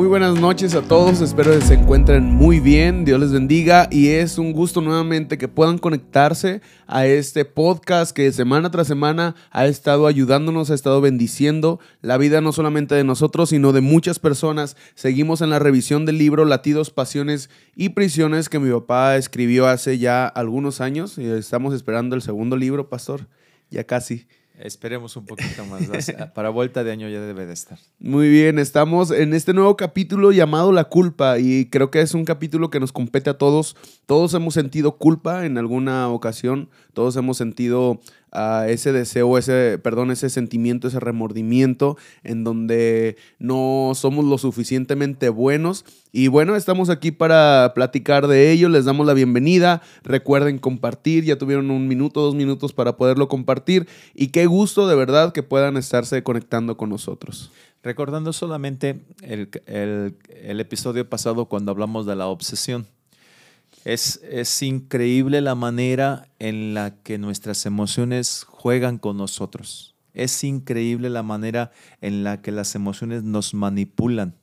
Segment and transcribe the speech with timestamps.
[0.00, 4.08] Muy buenas noches a todos, espero que se encuentren muy bien, Dios les bendiga y
[4.08, 9.66] es un gusto nuevamente que puedan conectarse a este podcast que semana tras semana ha
[9.66, 14.74] estado ayudándonos, ha estado bendiciendo la vida no solamente de nosotros, sino de muchas personas.
[14.94, 19.98] Seguimos en la revisión del libro Latidos, Pasiones y Prisiones que mi papá escribió hace
[19.98, 23.26] ya algunos años y estamos esperando el segundo libro, pastor,
[23.68, 24.24] ya casi.
[24.62, 25.82] Esperemos un poquito más.
[26.34, 27.78] Para vuelta de año ya debe de estar.
[27.98, 32.26] Muy bien, estamos en este nuevo capítulo llamado La culpa y creo que es un
[32.26, 33.74] capítulo que nos compete a todos.
[34.04, 38.00] Todos hemos sentido culpa en alguna ocasión, todos hemos sentido
[38.32, 45.28] a ese deseo, ese, perdón, ese sentimiento, ese remordimiento en donde no somos lo suficientemente
[45.28, 45.84] buenos.
[46.12, 48.68] Y bueno, estamos aquí para platicar de ello.
[48.68, 49.82] Les damos la bienvenida.
[50.02, 51.24] Recuerden compartir.
[51.24, 53.88] Ya tuvieron un minuto, dos minutos para poderlo compartir.
[54.14, 57.52] Y qué gusto de verdad que puedan estarse conectando con nosotros.
[57.82, 62.86] Recordando solamente el, el episodio pasado cuando hablamos de la obsesión.
[63.84, 69.96] Es, increíble la manera en la que nuestras emociones juegan con nosotros.
[70.12, 74.34] Es increíble la manera en la que las emociones nos manipulan,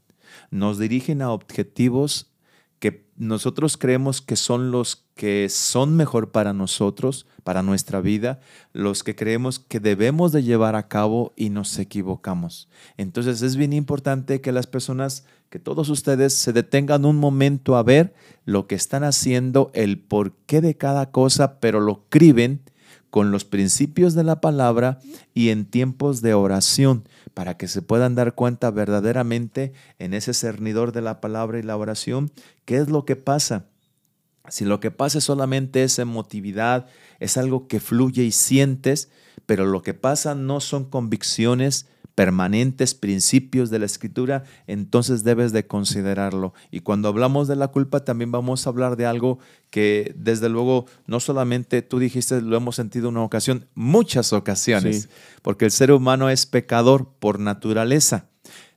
[0.50, 2.32] nos dirigen a objetivos
[2.80, 8.40] que nosotros creemos que son los que son mejor para nosotros, para nuestra vida,
[8.72, 12.70] los que creemos que debemos de llevar a cabo y nos equivocamos.
[12.98, 17.84] Entonces es bien importante que las personas, que todos ustedes se detengan un momento a
[17.84, 18.14] ver
[18.46, 22.62] lo que están haciendo, el porqué de cada cosa, pero lo escriben
[23.10, 25.00] con los principios de la palabra
[25.34, 27.06] y en tiempos de oración
[27.38, 31.78] para que se puedan dar cuenta verdaderamente en ese cernidor de la palabra y la
[31.78, 32.32] oración
[32.66, 33.68] qué es lo que pasa.
[34.48, 36.88] Si lo que pasa solamente es emotividad,
[37.20, 39.12] es algo que fluye y sientes,
[39.46, 41.86] pero lo que pasa no son convicciones,
[42.18, 46.52] permanentes principios de la escritura, entonces debes de considerarlo.
[46.72, 49.38] Y cuando hablamos de la culpa, también vamos a hablar de algo
[49.70, 55.10] que desde luego no solamente tú dijiste, lo hemos sentido en una ocasión, muchas ocasiones,
[55.44, 58.26] porque el ser humano es pecador por naturaleza.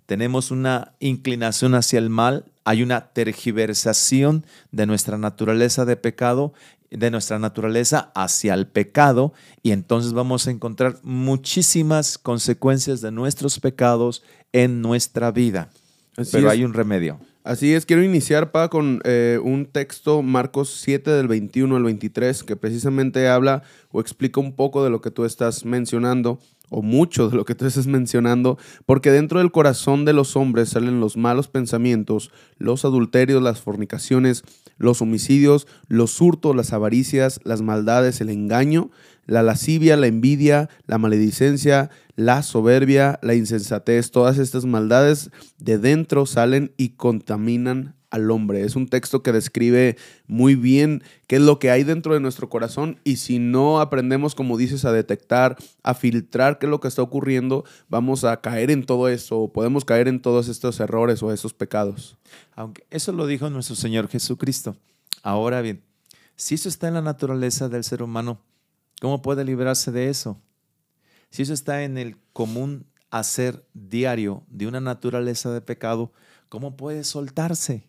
[0.05, 6.53] Tenemos una inclinación hacia el mal, hay una tergiversación de nuestra naturaleza de pecado
[6.91, 13.61] de nuestra naturaleza hacia el pecado y entonces vamos a encontrar muchísimas consecuencias de nuestros
[13.61, 15.71] pecados en nuestra vida.
[16.33, 17.21] Pero hay un remedio.
[17.51, 22.45] Así es, quiero iniciar pa, con eh, un texto, Marcos 7 del 21 al 23,
[22.45, 27.29] que precisamente habla o explica un poco de lo que tú estás mencionando o mucho
[27.29, 28.57] de lo que tú estás mencionando,
[28.87, 34.45] porque dentro del corazón de los hombres salen los malos pensamientos, los adulterios, las fornicaciones,
[34.79, 38.93] los homicidios, los hurtos, las avaricias, las maldades, el engaño,
[39.27, 46.27] la lascivia, la envidia, la maledicencia, la soberbia, la insensatez, todas estas maldades de dentro
[46.27, 48.65] salen y contaminan al hombre.
[48.65, 52.49] Es un texto que describe muy bien qué es lo que hay dentro de nuestro
[52.49, 56.89] corazón y si no aprendemos, como dices, a detectar, a filtrar qué es lo que
[56.89, 61.23] está ocurriendo, vamos a caer en todo eso o podemos caer en todos estos errores
[61.23, 62.17] o esos pecados.
[62.55, 64.77] Aunque eso lo dijo nuestro Señor Jesucristo.
[65.23, 65.83] Ahora bien,
[66.37, 68.41] si eso está en la naturaleza del ser humano,
[69.01, 70.41] ¿cómo puede librarse de eso?
[71.31, 76.13] Si eso está en el común hacer diario de una naturaleza de pecado,
[76.49, 77.89] ¿cómo puede soltarse?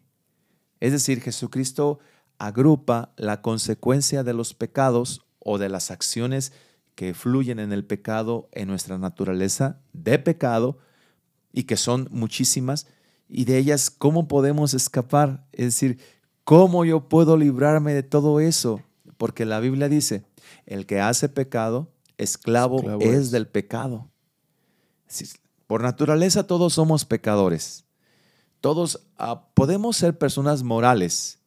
[0.79, 1.99] Es decir, Jesucristo
[2.39, 6.53] agrupa la consecuencia de los pecados o de las acciones
[6.95, 10.79] que fluyen en el pecado, en nuestra naturaleza de pecado,
[11.53, 12.87] y que son muchísimas,
[13.27, 15.45] y de ellas, ¿cómo podemos escapar?
[15.51, 15.99] Es decir,
[16.43, 18.81] ¿cómo yo puedo librarme de todo eso?
[19.17, 20.25] Porque la Biblia dice,
[20.65, 24.09] el que hace pecado, esclavo, es, del pecado.
[25.67, 27.85] Por naturaleza todos somos pecadores.
[28.59, 31.39] Todos ah, podemos ser personas morales,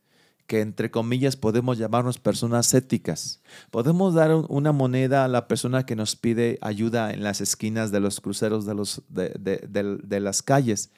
[0.47, 3.41] que entre comillas podemos llamarnos personas éticas.
[3.71, 8.01] Podemos dar una moneda a la persona que nos pide ayuda en las esquinas de
[8.01, 10.91] los cruceros de, los, de, las calles.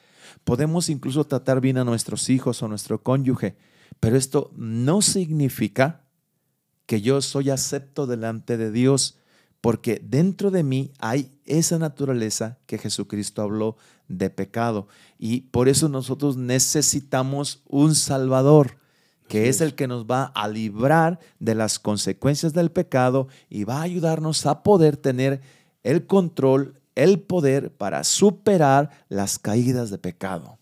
[0.45, 3.57] Podemos incluso tratar bien a nuestros hijos o nuestro cónyuge,
[4.01, 6.06] pero esto no significa
[6.87, 9.19] que yo soy acepto delante de Dios,
[9.61, 13.77] porque dentro de mí hay esa naturaleza que Jesucristo habló
[14.09, 14.87] de pecado.
[15.19, 18.79] Y por eso nosotros necesitamos un Salvador,
[19.29, 23.79] que es el que nos va a librar de las consecuencias del pecado y va
[23.79, 25.41] a ayudarnos a poder tener
[25.83, 30.59] el control, el poder para superar las caídas de pecado.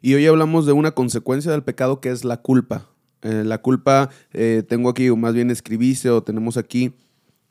[0.00, 2.88] Y hoy hablamos de una consecuencia del pecado que es la culpa.
[3.22, 6.94] Eh, la culpa, eh, tengo aquí, o más bien escribiste o tenemos aquí,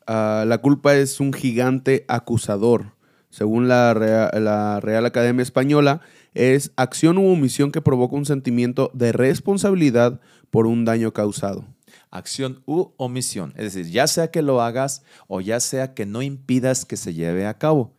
[0.05, 2.97] ah, la culpa es un gigante acusador
[3.29, 6.01] según la Real, Academia Española,
[6.33, 10.19] es acción u omisión que provoca un sentimiento de responsabilidad
[10.49, 11.65] por un daño causado.
[12.09, 13.53] Acción u omisión.
[13.57, 17.13] Es decir, ya sea que lo hagas o ya sea que no impidas que se
[17.13, 17.93] lleve a cabo.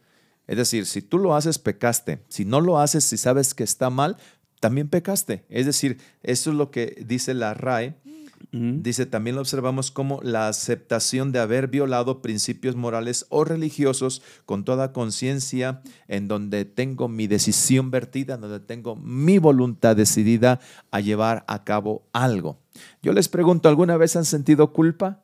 [0.47, 2.25] Es decir, si tú lo haces, pecaste.
[2.29, 4.17] Si no lo haces, si sabes que está mal,
[4.61, 5.45] también pecaste.
[5.49, 7.97] Es decir, eso es lo que dice la RAE
[8.51, 14.65] Dice, también lo observamos como la aceptación de haber violado principios morales o religiosos con
[14.65, 20.61] toda conciencia, en donde tengo mi decisión vertida, en donde tengo mi voluntad decidida
[20.91, 22.59] a llevar a cabo algo.
[23.03, 25.23] Yo les pregunto, ¿alguna vez han sentido culpa?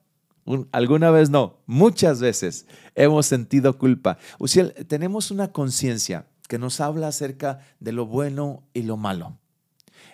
[0.72, 4.18] Alguna vez no, muchas veces hemos sentido culpa.
[4.38, 9.38] Uciel, tenemos una conciencia que nos habla acerca de lo bueno y lo malo.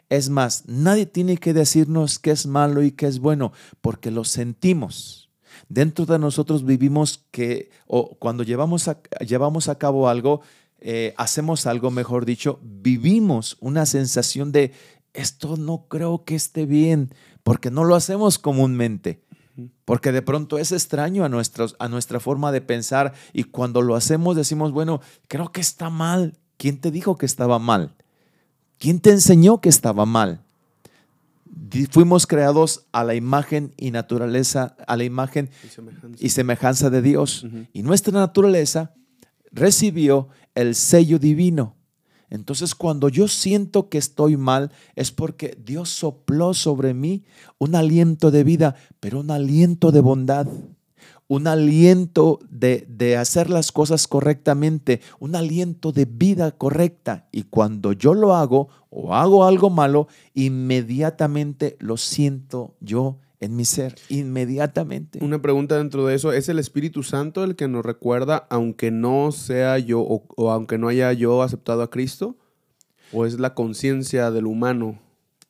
[0.08, 4.24] Es más, nadie tiene que decirnos qué es malo y qué es bueno, porque lo
[4.24, 5.30] sentimos.
[5.68, 10.40] Dentro de nosotros vivimos que, o cuando llevamos a, llevamos a cabo algo,
[10.80, 14.72] eh, hacemos algo, mejor dicho, vivimos una sensación de
[15.12, 17.12] esto no creo que esté bien,
[17.42, 19.22] porque no lo hacemos comúnmente.
[19.84, 23.94] Porque de pronto es extraño a, nuestros, a nuestra forma de pensar y cuando lo
[23.96, 26.38] hacemos decimos, bueno, creo que está mal.
[26.56, 27.94] ¿Quién te dijo que estaba mal?
[28.78, 30.40] ¿Quién te enseñó que estaba mal?
[31.90, 35.50] Fuimos creados a la imagen y naturaleza, a la imagen
[36.18, 37.46] y semejanza, de Dios.
[37.72, 38.94] Y nuestra naturaleza
[39.52, 41.76] recibió el sello divino.
[42.30, 47.24] Entonces cuando yo siento que estoy mal es porque Dios sopló sobre mí
[47.58, 50.46] un aliento de vida, pero un aliento de bondad
[51.30, 57.28] un aliento de, hacer las cosas correctamente, un aliento de vida correcta.
[57.30, 63.64] Y cuando yo lo hago o hago algo malo, inmediatamente lo siento yo en mi
[63.64, 65.18] ser, inmediatamente.
[65.22, 69.32] Una pregunta dentro de eso, ¿es el Espíritu Santo el que nos recuerda, aunque no
[69.32, 72.36] sea yo o aunque no haya yo aceptado a Cristo?
[73.12, 75.00] ¿O es la conciencia del humano?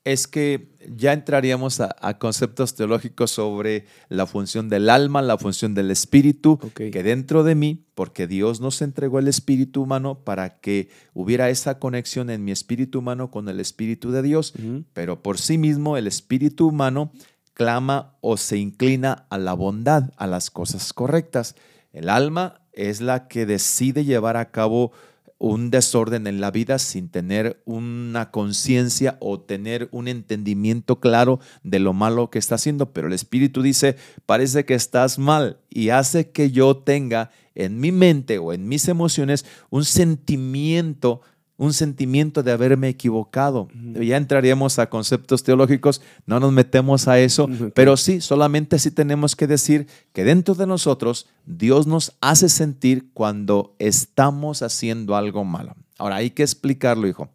[0.04, 5.90] es que ya entraríamos a, conceptos teológicos sobre la función del alma, la función del
[5.90, 11.50] espíritu, que dentro de mí, porque Dios nos entregó el espíritu humano para que hubiera
[11.50, 14.54] esa conexión en mi espíritu humano con el espíritu de Dios,
[14.94, 17.12] pero por sí mismo el espíritu humano
[17.54, 21.56] clama o se inclina a la bondad, a las cosas correctas.
[21.92, 24.92] El alma es la que decide llevar a cabo
[25.40, 31.78] un desorden en la vida sin tener una conciencia o tener un entendimiento claro de
[31.78, 32.92] lo malo que está haciendo.
[32.92, 37.90] Pero el Espíritu dice, parece que estás mal y hace que yo tenga en mi
[37.90, 41.22] mente o en mis emociones un sentimiento
[41.60, 43.68] un sentimiento de haberme equivocado.
[43.92, 49.36] Ya entraríamos a conceptos teológicos, no nos metemos a eso, pero sí, solamente sí tenemos
[49.36, 55.76] que decir que dentro de nosotros Dios nos hace sentir cuando estamos haciendo algo malo.
[55.98, 57.28] Ahora, hay que explicarlo, hijo.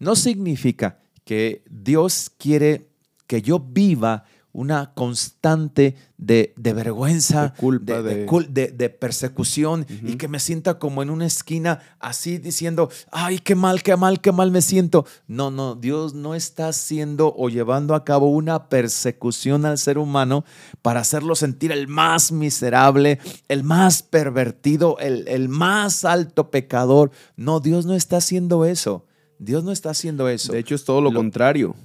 [0.00, 2.88] No significa que Dios quiere
[3.28, 10.78] que yo viva una constante de, vergüenza, de, culpa, de, persecución y que me sienta
[10.78, 15.06] como en una esquina así diciendo, ay, qué mal, qué mal, qué mal me siento.
[15.26, 20.44] No, no, Dios no está haciendo o llevando a cabo una persecución al ser humano
[20.82, 27.10] para hacerlo sentir el más miserable, el más pervertido, el, el más alto pecador.
[27.36, 29.04] No, Dios no está haciendo eso.
[29.38, 30.52] Dios no está haciendo eso.
[30.52, 31.76] De hecho, es todo lo contrario.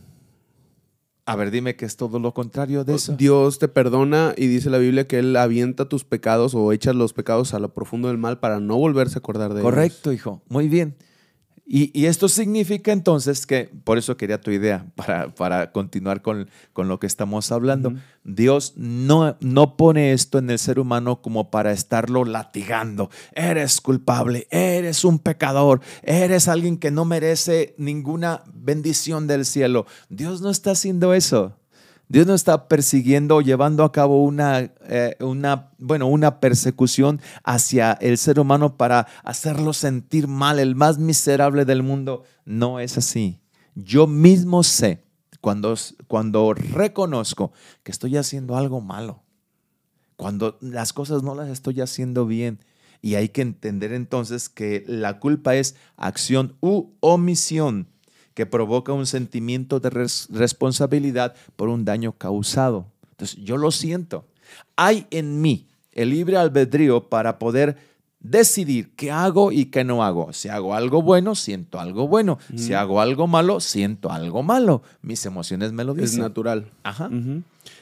[1.26, 3.16] A ver, dime que es todo lo contrario de eso.
[3.16, 7.14] Dios te perdona y dice la Biblia que Él avienta tus pecados o echa los
[7.14, 9.72] pecados a lo profundo del mal para no volverse a acordar de ellos.
[9.72, 10.42] Correcto, hijo.
[10.50, 10.96] Muy bien.
[11.66, 16.90] Y, esto significa entonces que, por eso quería tu idea, para, para continuar con, con,
[16.90, 17.94] lo que estamos hablando,
[18.26, 23.10] Dios no, no pone esto en el ser humano como para estarlo latigando.
[23.34, 29.86] Eres culpable, eres un pecador, eres alguien que no merece ninguna bendición del cielo.
[30.10, 31.58] Dios no está haciendo eso.
[32.10, 37.94] Dios no está persiguiendo o llevando a cabo una, eh, una, bueno, una persecución hacia
[37.94, 42.24] el ser humano para hacerlo sentir mal, el más miserable del mundo.
[42.46, 43.40] No es así.
[43.76, 45.04] Yo mismo sé
[45.42, 45.76] cuando,
[46.08, 47.52] cuando reconozco
[47.84, 49.24] que estoy haciendo algo malo,
[50.16, 52.60] cuando las cosas no las estoy haciendo bien.
[53.02, 57.90] Y hay que entender entonces que la culpa es acción u omisión
[58.34, 59.90] que provoca un sentimiento de
[60.30, 62.86] responsabilidad por un daño causado.
[63.12, 64.26] Entonces, yo lo siento.
[64.76, 67.78] Hay en mí el libre albedrío para poder
[68.20, 70.34] decidir qué hago y qué no hago.
[70.34, 72.40] Si hago algo bueno, siento algo bueno.
[72.56, 74.82] Si hago algo malo, siento algo malo.
[75.02, 76.20] Mis emociones me lo dicen.
[76.20, 76.72] Es natural.
[76.84, 77.10] Ajá.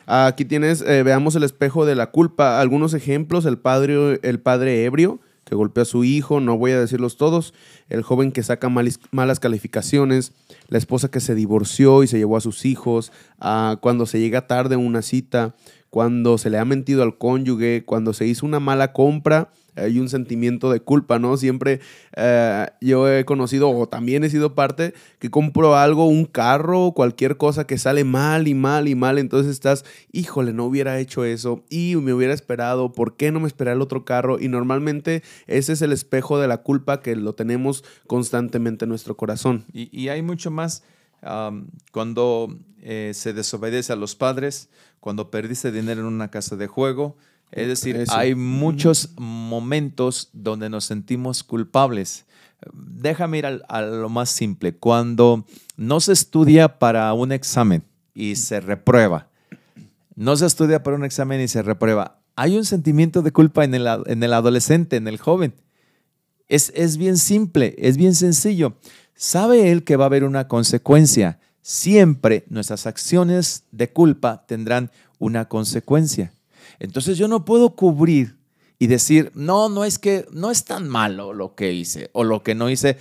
[0.07, 2.59] Aquí tienes, eh, veamos el espejo de la culpa.
[2.59, 6.79] Algunos ejemplos, el padre, el padre ebrio, que golpea a su hijo, no voy a
[6.79, 7.53] decirlos todos,
[7.89, 10.33] el joven que saca malas calificaciones,
[10.67, 14.47] la esposa que se divorció y se llevó a sus hijos, ah, cuando se llega
[14.47, 15.55] tarde a una cita,
[15.89, 20.09] cuando se le ha mentido al cónyuge, cuando se hizo una mala compra hay un
[20.09, 21.37] sentimiento de culpa, ¿no?
[21.37, 21.79] Siempre
[22.15, 27.37] eh, yo he conocido o también he sido parte que compro algo, un carro, cualquier
[27.37, 31.63] cosa que sale mal y mal y mal, entonces estás, híjole, no hubiera hecho eso
[31.69, 34.39] y me hubiera esperado, ¿por qué no me esperé el otro carro?
[34.39, 39.15] Y normalmente ese es el espejo de la culpa que lo tenemos constantemente en nuestro
[39.17, 39.65] corazón.
[39.73, 40.83] Y, hay mucho más
[41.91, 47.15] cuando eh, se desobedece a los padres, cuando perdiste dinero en una casa de juego,
[47.51, 52.25] es decir, hay muchos momentos donde nos sentimos culpables.
[52.73, 54.73] Déjame ir a, lo más simple.
[54.73, 59.27] Cuando no se estudia para un examen y se reprueba,
[60.15, 63.75] no se estudia para un examen y se reprueba, hay un sentimiento de culpa en
[63.75, 65.53] el, en el adolescente, en el joven.
[66.47, 68.77] Es, es bien simple, es bien sencillo.
[69.15, 71.39] Sabe él que va a haber una consecuencia.
[71.61, 74.89] Siempre nuestras acciones de culpa tendrán
[75.19, 76.33] una consecuencia.
[76.81, 78.37] Entonces yo no puedo cubrir
[78.79, 82.41] y decir, no, no es que no es tan malo lo que hice o lo
[82.41, 82.97] que no hice,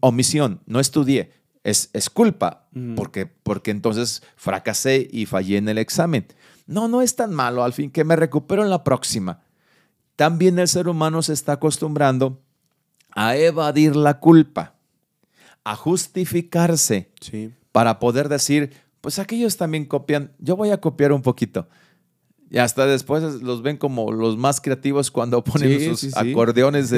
[0.00, 1.32] omisión, no estudié.
[1.64, 6.26] Es, es culpa, porque, porque entonces fracasé y fallé en el examen.
[6.66, 9.40] No, no es tan malo, al fin que me recupero en la próxima.
[10.14, 12.42] También el ser humano se está acostumbrando
[13.12, 14.74] a evadir la culpa,
[15.64, 17.10] a justificarse
[17.72, 21.68] para poder decir, pues aquellos también copian, yo voy a copiar un poquito.
[22.50, 26.92] Y hasta después los ven como los más creativos cuando ponen sus acordeones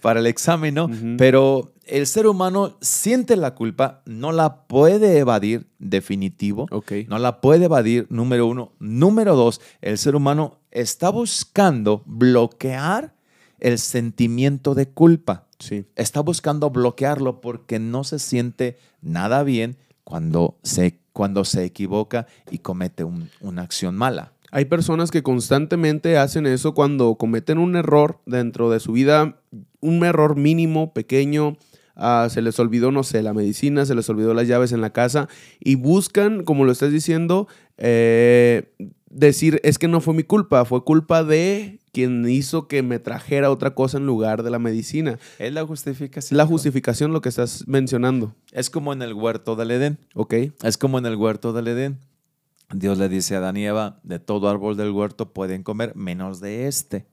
[0.00, 0.90] para el examen, ¿no?
[1.16, 6.66] Pero el ser humano siente la culpa, no la puede evadir, definitivo.
[7.08, 8.72] No la puede evadir, número uno.
[8.78, 13.14] Número dos, el ser humano está buscando bloquear
[13.58, 15.46] el sentimiento de culpa.
[15.58, 15.86] Sí.
[15.96, 22.58] Está buscando bloquearlo porque no se siente nada bien cuando se, cuando se equivoca y
[22.58, 24.32] comete una acción mala.
[24.50, 29.40] Hay personas que constantemente hacen eso cuando cometen un error dentro de su vida,
[29.80, 31.56] un error mínimo, pequeño,
[31.96, 34.90] ah, se les olvidó, no sé, la medicina, se les olvidó las llaves en la
[34.90, 35.28] casa
[35.60, 38.72] y buscan, como lo estás diciendo, eh,
[39.10, 43.50] decir, es que no fue mi culpa, fue culpa de quien hizo que me trajera
[43.50, 45.18] otra cosa en lugar de la medicina.
[45.38, 46.36] Es la justificación.
[46.36, 48.34] La justificación lo que estás mencionando.
[48.52, 49.98] Es como en el huerto del Edén.
[50.14, 50.34] Ok.
[50.62, 51.98] Es como en el huerto del Edén.
[52.72, 56.40] Dios le dice a Adán y Eva, de todo árbol del huerto pueden comer, menos
[56.40, 57.06] de este.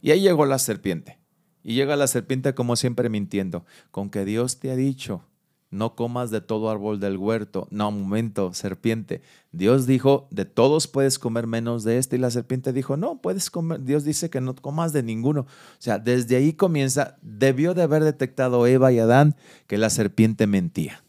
[0.00, 1.18] Y ahí llegó la serpiente.
[1.62, 5.24] Y llega la serpiente como siempre mintiendo, con que Dios te ha dicho,
[5.70, 7.68] no comas de todo árbol del huerto.
[7.70, 9.20] No, momento, serpiente.
[9.52, 12.16] Dios dijo, de todos puedes comer menos de este.
[12.16, 13.82] Y la serpiente dijo, no, puedes comer.
[13.82, 15.42] Dios dice que no comas de ninguno.
[15.42, 15.46] O
[15.78, 21.04] sea, desde ahí comienza, debió de haber detectado Eva y Adán que la serpiente mentía.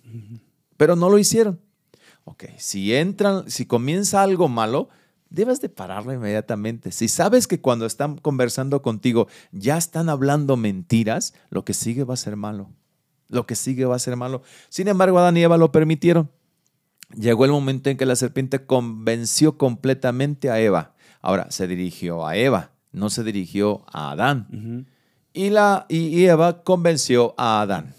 [0.75, 1.61] Pero no lo hicieron.
[2.29, 4.89] Ok, si entran, si comienza algo malo,
[5.31, 6.91] debes de pararlo inmediatamente.
[6.91, 12.13] Si sabes que cuando están conversando contigo ya están hablando mentiras, lo que sigue va
[12.13, 12.69] a ser malo.
[13.29, 14.43] Lo que sigue va a ser malo.
[14.69, 16.29] Sin embargo, Adán y Eva lo permitieron.
[17.15, 20.93] Llegó el momento en que la serpiente convenció completamente a Eva.
[21.21, 24.85] Ahora, se dirigió a Eva, no se dirigió a Adán.
[25.33, 27.95] y, la, y Eva convenció a Adán.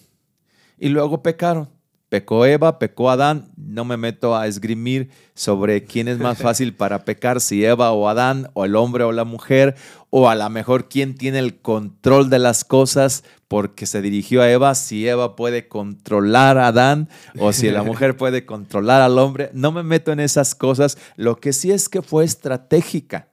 [0.78, 1.79] Y luego pecaron.
[2.10, 3.52] Pecó Eva, pecó Adán.
[3.56, 8.08] No me meto a esgrimir sobre quién es más fácil para pecar, si Eva o
[8.08, 9.76] Adán, o el hombre o la mujer,
[10.10, 14.50] o a lo mejor quién tiene el control de las cosas porque se dirigió a
[14.50, 19.50] Eva, si Eva puede controlar a Adán o si la mujer puede controlar al hombre.
[19.54, 20.98] No me meto en esas cosas.
[21.16, 23.28] Lo que sí es que fue estratégica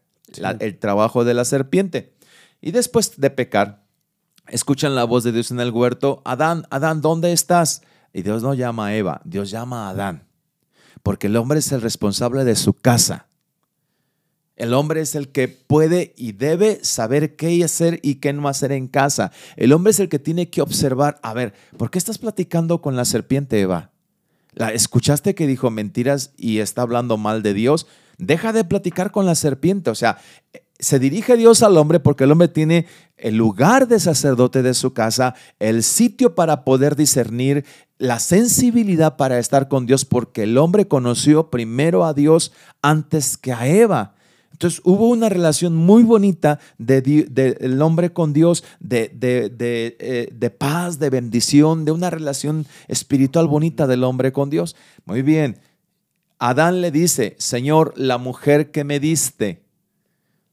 [0.60, 2.13] el trabajo de la serpiente.
[2.62, 3.84] Y después de pecar,
[4.48, 6.22] escuchan la voz de Dios en el huerto.
[6.25, 7.81] Adán, Adán, ¿dónde estás?
[8.17, 10.24] Y Dios no llama a Eva, Dios llama a Adán.
[11.03, 13.27] Porque el hombre es el responsable de su casa.
[14.55, 18.71] El hombre es el que puede y debe saber qué hacer y qué no hacer
[18.71, 19.31] en casa.
[19.55, 22.95] El hombre es el que tiene que observar, a ver, ¿por qué estás platicando con
[22.95, 23.91] la serpiente, Eva?
[24.53, 27.86] ¿La escuchaste que dijo mentiras y está hablando mal de Dios?
[28.17, 29.91] Deja de platicar con la serpiente.
[29.91, 30.17] O sea,
[30.79, 34.93] se dirige Dios al hombre porque el hombre tiene el lugar de sacerdote de su
[34.93, 37.65] casa, el sitio para poder discernir,
[37.97, 43.53] la sensibilidad para estar con Dios, porque el hombre conoció primero a Dios antes que
[43.53, 44.13] a Eva.
[44.51, 51.09] Entonces hubo una relación muy bonita del de, hombre con Dios, eh, de, paz, de
[51.12, 54.75] bendición, de una relación espiritual bonita del hombre con Dios.
[55.05, 55.59] Muy bien.
[56.39, 59.66] Adán le dice, Señor, la mujer que me diste,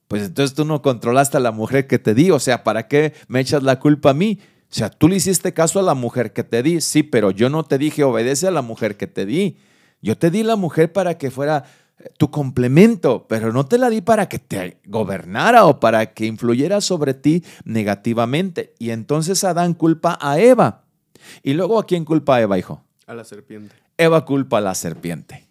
[0.08, 3.14] pues entonces tú no controlaste a la mujer que te di, o sea, ¿para qué
[3.28, 4.38] me echas la culpa a mí?
[4.70, 7.48] O sea, tú le hiciste caso a la mujer que te di, sí, pero yo
[7.48, 9.56] no te dije obedece a la mujer que te di.
[10.02, 11.64] Yo te di la mujer para que fuera
[11.98, 16.26] eh, tu complemento, pero no te la di para que te gobernara o para que
[16.26, 18.74] influyera sobre ti negativamente.
[18.78, 20.82] Y entonces Adán culpa a Eva.
[21.42, 22.82] Y luego a quién culpa a Eva, hijo?
[23.06, 23.74] A la serpiente.
[23.96, 25.46] Eva culpa a la serpiente.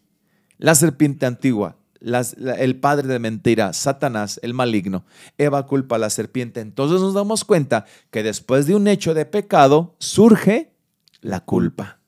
[0.58, 5.06] La serpiente antigua, el padre de mentira, Satanás, el maligno.
[5.38, 6.60] Eva culpa a la serpiente.
[6.60, 10.74] Entonces nos damos cuenta que después de un hecho de pecado surge
[11.22, 12.00] la culpa.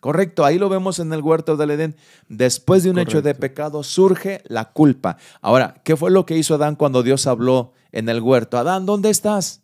[0.00, 1.96] Correcto, ahí lo vemos en el huerto del Edén.
[2.28, 5.16] Después de un hecho de pecado surge la culpa.
[5.40, 8.58] Ahora, ¿qué fue lo que hizo Adán cuando Dios habló en el huerto?
[8.58, 9.62] Adán, ¿dónde estás?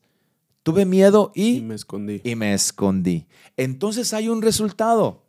[0.62, 2.20] Tuve miedo y, me escondí.
[2.24, 3.26] Y me escondí.
[3.56, 5.24] Entonces hay un resultado.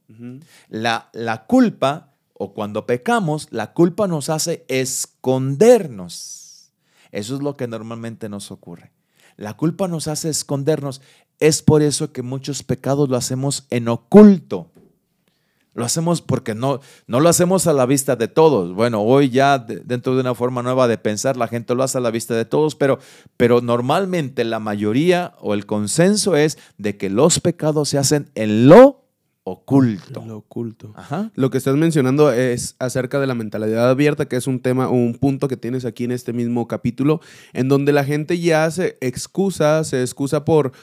[0.70, 2.11] la, la culpa
[2.44, 6.72] o cuando pecamos, la culpa nos hace escondernos.
[7.12, 8.94] Eso es lo que normalmente nos ocurre.
[9.38, 11.04] La culpa nos hace escondernos.
[11.40, 14.72] Es por eso que muchos pecados lo hacemos en oculto.
[15.76, 18.74] Lo hacemos porque no, no lo hacemos a la vista de todos.
[18.74, 22.02] Bueno, hoy ya dentro de una forma nueva de pensar, la gente lo hace a
[22.02, 22.98] la vista de todos, pero,
[23.38, 28.68] pero normalmente la mayoría o el consenso es de que los pecados se hacen en
[28.68, 29.01] lo
[29.44, 30.24] oculto.
[30.26, 30.94] Lo oculto.
[31.36, 34.94] Lo que estás mencionando es acerca de la mentalidad abierta, que es un tema o
[34.94, 37.22] un punto que tienes aquí en este mismo capítulo,
[37.54, 40.74] en donde la gente ya se excusa, se excusa por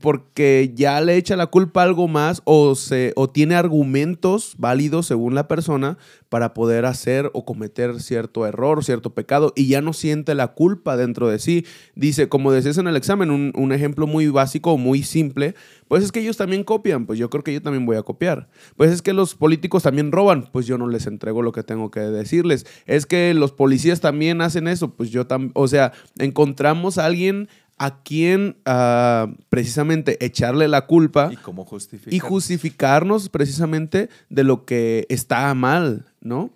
[0.00, 5.06] porque ya le echa la culpa a algo más o, se, o tiene argumentos válidos
[5.06, 5.98] según la persona
[6.28, 10.96] para poder hacer o cometer cierto error, cierto pecado, y ya no siente la culpa
[10.96, 11.64] dentro de sí.
[11.94, 15.54] Dice, como decías en el examen, un, un ejemplo muy básico, muy simple,
[15.88, 18.48] pues es que ellos también copian, pues yo creo que yo también voy a copiar.
[18.76, 21.90] Pues es que los políticos también roban, pues yo no les entrego lo que tengo
[21.90, 22.66] que decirles.
[22.86, 27.48] Es que los policías también hacen eso, pues yo también, o sea, encontramos a alguien
[27.76, 31.66] a quien ah, precisamente echarle la culpa ¿Y, cómo
[32.08, 36.50] y justificarnos precisamente de lo que está mal, ¿no?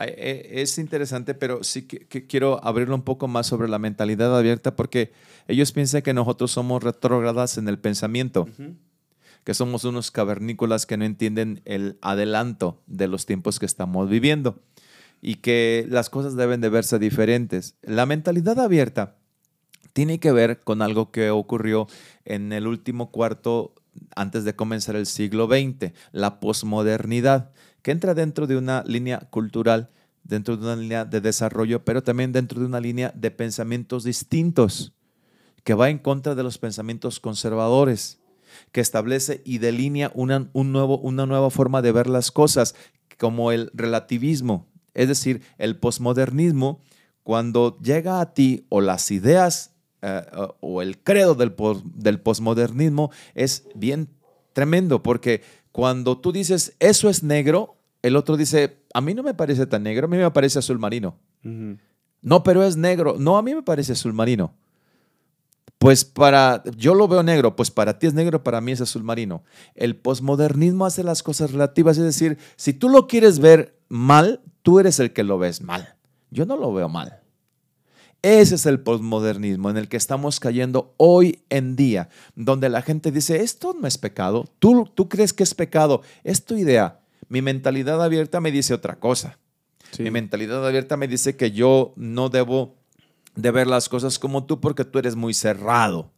[0.00, 4.76] E, es interesante, pero sí que, quiero abrirlo un poco más sobre la mentalidad abierta
[4.76, 5.12] porque
[5.46, 8.48] ellos piensan que nosotros somos retrógradas en el pensamiento,
[9.44, 14.60] que somos unos cavernícolas que no entienden el adelanto de los tiempos que estamos viviendo
[15.20, 17.74] y que las cosas deben de verse diferentes.
[17.82, 19.16] La mentalidad abierta
[19.92, 21.88] tiene que ver con algo que ocurrió
[22.24, 23.74] en el último cuarto
[24.14, 27.50] antes de comenzar el siglo XX, la posmodernidad,
[27.82, 29.90] que entra dentro de una línea cultural,
[30.24, 34.92] dentro de una línea de desarrollo, pero también dentro de una línea de pensamientos distintos,
[35.64, 38.20] que va en contra de los pensamientos conservadores,
[38.72, 42.74] que establece y delinea una, un nuevo, una nueva forma de ver las cosas,
[43.18, 46.80] como el relativismo, es decir, el posmodernismo,
[47.22, 50.22] cuando llega a ti o las ideas eh,
[50.60, 51.54] o el credo del,
[51.94, 54.08] del posmodernismo es bien
[54.52, 59.34] tremendo, porque cuando tú dices eso es negro, el otro dice, a mí no me
[59.34, 61.16] parece tan negro, a mí me parece azul marino.
[61.42, 63.16] No, pero es negro.
[63.18, 64.54] No, a mí me parece azul marino.
[65.78, 69.04] Pues para, yo lo veo negro, pues para ti es negro, para mí es azul
[69.04, 69.44] marino.
[69.76, 74.80] El posmodernismo hace las cosas relativas, es decir, si tú lo quieres ver mal, tú
[74.80, 75.94] eres el que lo ves mal.
[76.30, 77.17] Yo no lo veo mal.
[78.22, 83.12] Ese es el postmodernismo en el que estamos cayendo hoy en día, donde la gente
[83.12, 87.00] dice, esto no es pecado, tú, tú crees que es pecado, es tu idea.
[87.28, 89.38] Mi mentalidad abierta me dice otra cosa.
[89.98, 92.76] Mi mentalidad abierta me dice que yo no debo
[93.36, 96.10] de ver las cosas como tú porque tú eres muy cerrado.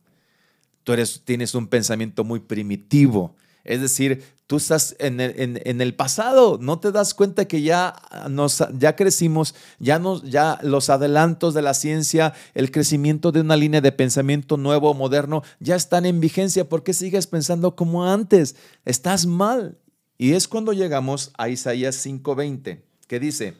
[0.84, 3.36] Tú eres, tienes un pensamiento muy primitivo.
[3.64, 7.94] Es decir, tú estás en el, pasado, no te das cuenta que ya,
[8.28, 13.56] nos, ya crecimos, ya, nos, ya los adelantos de la ciencia, el crecimiento de una
[13.56, 16.68] línea de pensamiento nuevo, moderno, ya están en vigencia.
[16.68, 18.56] ¿Por qué sigues pensando como antes?
[18.84, 19.78] Estás mal.
[20.18, 23.54] Y es cuando llegamos a Isaías 5:20, que dice,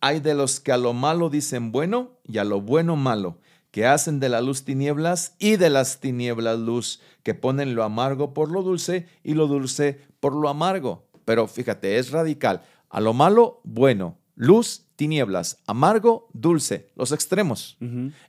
[0.00, 3.38] hay de los que a lo malo dicen bueno y a lo bueno malo
[3.70, 8.32] que hacen de la luz tinieblas y de las tinieblas luz, que ponen lo amargo
[8.34, 11.06] por lo dulce y lo dulce por lo amargo.
[11.24, 12.62] Pero fíjate, es radical.
[12.88, 14.16] A lo malo, bueno.
[14.34, 15.58] Luz, tinieblas.
[15.66, 16.90] Amargo, dulce.
[16.96, 17.76] Los extremos.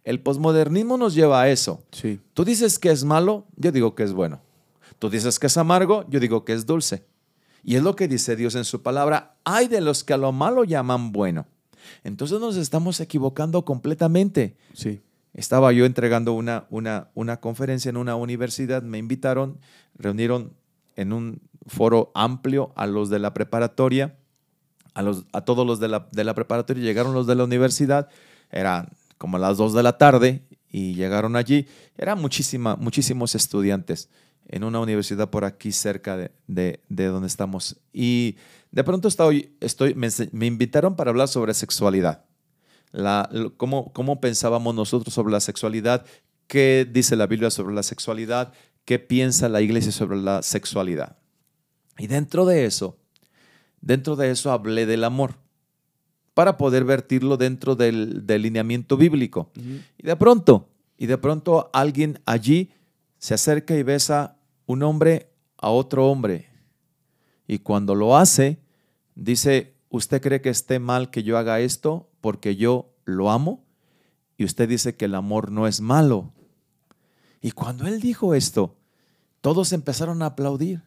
[0.04, 1.84] El posmodernismo nos lleva a eso.
[1.92, 2.20] Sí.
[2.34, 4.42] Tú dices que es malo, yo digo que es bueno.
[4.98, 7.06] Tú dices que es amargo, yo digo que es dulce.
[7.64, 9.38] Y es lo que dice Dios en su palabra.
[9.46, 11.48] Hay de los que a lo malo llaman bueno.
[12.04, 14.58] Entonces nos estamos equivocando completamente.
[14.74, 15.02] Sí.
[15.40, 19.58] Estaba yo entregando una, una, una conferencia en una universidad, me invitaron,
[19.96, 20.52] reunieron
[20.98, 24.18] en un foro amplio a los de la preparatoria,
[24.94, 28.10] a, los, a todos los de la, de la preparatoria, llegaron los de la universidad,
[28.52, 31.68] eran como las 2 de la tarde y llegaron allí.
[31.98, 34.10] Eran muchísima, muchísimos estudiantes
[34.50, 37.78] en una universidad por aquí cerca de, de, donde estamos.
[37.94, 38.36] Y
[38.72, 42.26] de pronto estoy, estoy, me, me, invitaron para hablar sobre sexualidad.
[42.92, 46.06] La, cómo, cómo pensábamos nosotros sobre la sexualidad,
[46.48, 48.54] qué dice la Biblia sobre la sexualidad,
[48.86, 51.18] qué piensa la iglesia sobre la sexualidad.
[51.98, 52.98] Y dentro de eso,
[53.82, 55.36] dentro de eso hablé del amor
[56.34, 59.52] para poder vertirlo dentro del, lineamiento bíblico.
[59.98, 62.72] Y de pronto, y de pronto alguien allí
[63.18, 66.48] se acerca y besa un hombre a otro hombre.
[67.46, 68.60] Y cuando lo hace,
[69.16, 73.66] dice, ¿usted cree que esté mal que yo haga esto porque yo lo amo?
[74.38, 76.32] Y usted dice que el amor no es malo.
[77.42, 78.78] Y cuando él dijo esto,
[79.42, 80.84] todos empezaron a aplaudir.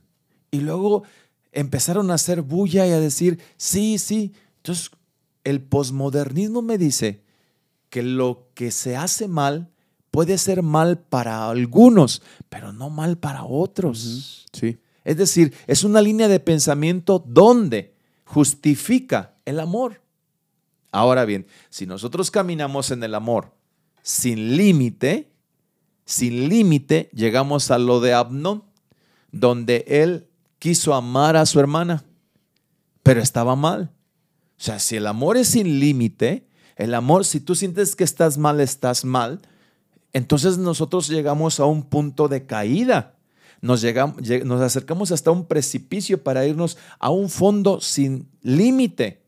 [0.50, 1.02] Y luego
[1.50, 4.32] empezaron a hacer bulla y a decir, sí, sí.
[4.58, 4.90] Entonces,
[5.44, 7.22] el posmodernismo me dice
[7.90, 9.70] que lo que se hace mal
[10.10, 14.46] puede ser mal para algunos, pero no mal para otros.
[14.52, 14.78] Sí.
[15.04, 17.91] Es decir, es una línea de pensamiento donde
[18.32, 20.00] justifica el amor.
[20.90, 23.52] Ahora bien, si nosotros caminamos en el amor
[24.02, 25.30] sin límite,
[26.06, 28.64] sin límite, llegamos a lo de Abnón,
[29.32, 32.04] donde él quiso amar a su hermana,
[33.02, 33.92] pero estaba mal.
[34.58, 38.38] O sea, si el amor es sin límite, el amor, si tú sientes que estás
[38.38, 39.42] mal, estás mal,
[40.14, 43.14] entonces nosotros llegamos a un punto de caída.
[43.62, 49.22] Nos, llegamos, nos acercamos hasta un precipicio para irnos a un fondo sin límite.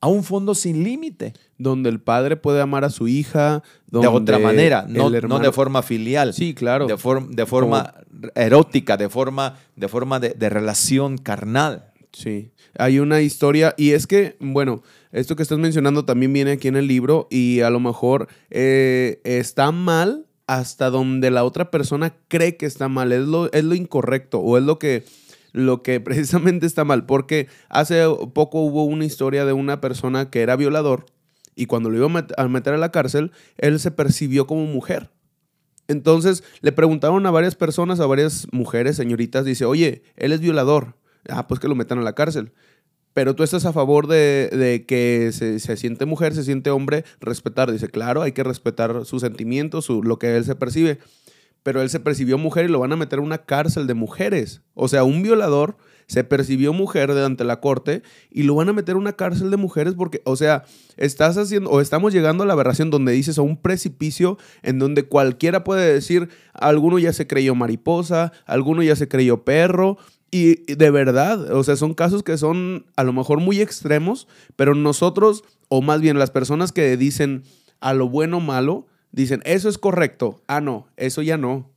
[0.00, 1.32] A un fondo sin límite.
[1.56, 3.62] Donde el padre puede amar a su hija.
[3.86, 6.34] de otra manera, no, de forma filial.
[6.34, 6.86] Sí, claro.
[6.86, 6.96] De,
[7.30, 7.94] de forma
[8.34, 11.90] erótica, de forma, de, forma de relación carnal.
[12.12, 16.68] Sí, hay una historia y es que, bueno, esto que estás mencionando también viene aquí
[16.68, 22.12] en el libro y a lo mejor eh, está mal hasta donde la otra persona
[22.26, 25.04] cree que está mal, es lo, es lo incorrecto o es lo que,
[25.52, 28.02] lo que precisamente está mal, porque hace
[28.34, 31.06] poco hubo una historia de una persona que era violador
[31.54, 35.12] y cuando lo iba a meter a la cárcel, él se percibió como mujer.
[35.86, 40.96] Entonces le preguntaron a varias personas, a varias mujeres, señoritas, dice, oye, él es violador
[41.28, 42.52] ah, pues que lo metan a la cárcel.
[43.12, 47.72] Pero tú estás a favor de, que se, siente mujer, se siente hombre, respetar.
[47.72, 50.98] Dice, claro, hay que respetar sus sentimientos, su, lo que él se percibe.
[51.62, 54.62] Pero él se percibió mujer y lo van a meter a una cárcel de mujeres.
[54.74, 55.76] O sea, un violador
[56.10, 59.56] se percibió mujer delante la corte y lo van a meter a una cárcel de
[59.56, 60.64] mujeres porque, o sea,
[60.96, 65.04] estás haciendo o estamos llegando a la aberración donde dices a un precipicio en donde
[65.04, 69.98] cualquiera puede decir, alguno ya se creyó mariposa, alguno ya se creyó perro,
[70.30, 74.74] y de verdad, o sea, son casos que son a lo mejor muy extremos, pero
[74.74, 77.42] nosotros, o más bien las personas que dicen
[77.80, 80.42] a lo bueno o malo, dicen, eso es correcto.
[80.46, 81.70] Ah, no, eso ya no.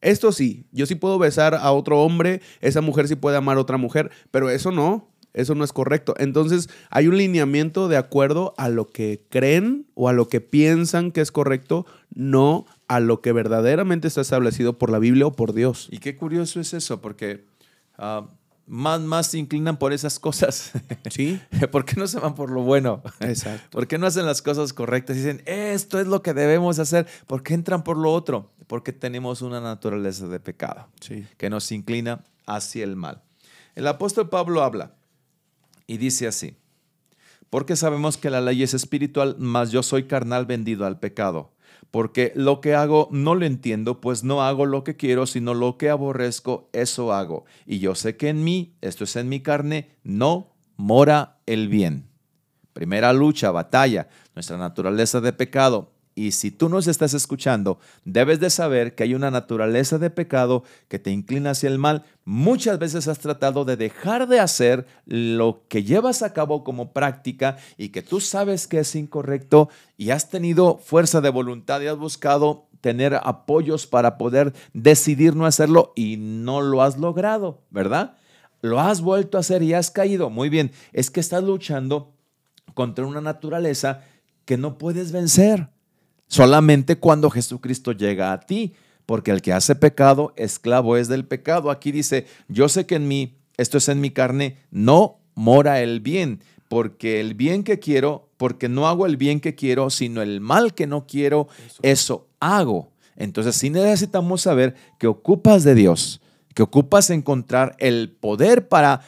[0.00, 3.60] Esto sí, yo sí puedo besar a otro hombre, esa mujer sí puede amar a
[3.60, 6.14] otra mujer, pero eso no, eso no es correcto.
[6.16, 11.12] Entonces hay un lineamiento de acuerdo a lo que creen o a lo que piensan
[11.12, 11.84] que es correcto,
[12.14, 15.88] no a lo que verdaderamente está establecido por la Biblia o por Dios.
[15.90, 17.44] Y qué curioso es eso, porque
[18.02, 18.26] Ah,
[18.66, 20.72] más, más se inclinan por esas cosas.
[21.10, 21.40] Sí.
[21.72, 23.02] ¿Por qué no se van por lo bueno?
[23.20, 23.68] Exacto.
[23.70, 25.16] ¿Por qué no hacen las cosas correctas?
[25.16, 27.06] Dicen, esto es lo que debemos hacer.
[27.26, 28.52] ¿Por qué entran por lo otro?
[28.66, 31.26] Porque tenemos una naturaleza de pecado sí.
[31.36, 33.22] que nos inclina hacia el mal.
[33.74, 34.94] El apóstol Pablo habla
[35.86, 36.56] y dice así,
[37.50, 41.52] porque sabemos que la ley es espiritual, mas yo soy carnal vendido al pecado
[41.90, 45.76] porque lo que hago no lo entiendo, pues no hago lo que quiero, sino lo
[45.76, 47.44] que aborrezco, eso hago.
[47.66, 52.08] Y yo sé que en mí, esto es en mi carne, no mora el bien.
[52.72, 58.50] Primera lucha, batalla, nuestra naturaleza de pecado, y si tú nos estás escuchando, debes de
[58.50, 62.04] saber que hay una naturaleza de pecado que te inclina hacia el mal.
[62.26, 67.56] Muchas veces has tratado de dejar de hacer lo que llevas a cabo como práctica
[67.78, 71.96] y que tú sabes que es incorrecto y has tenido fuerza de voluntad y has
[71.96, 78.18] buscado tener apoyos para poder decidir no hacerlo y no lo has logrado, ¿verdad?
[78.60, 80.28] Lo has vuelto a hacer y has caído.
[80.28, 82.12] Muy bien, es que estás luchando
[82.74, 84.02] contra una naturaleza
[84.44, 85.70] que no puedes vencer
[86.30, 88.72] solamente cuando Jesucristo llega a ti,
[89.04, 91.70] porque el que hace pecado, esclavo es del pecado.
[91.70, 96.00] Aquí dice, yo sé que en mí, esto es en mi carne, no mora el
[96.00, 100.40] bien, porque el bien que quiero, porque no hago el bien que quiero, sino el
[100.40, 101.48] mal que no quiero,
[101.82, 102.92] eso, hago.
[103.16, 106.20] Entonces sí necesitamos saber que ocupas de Dios,
[106.54, 109.02] que ocupas encontrar el poder para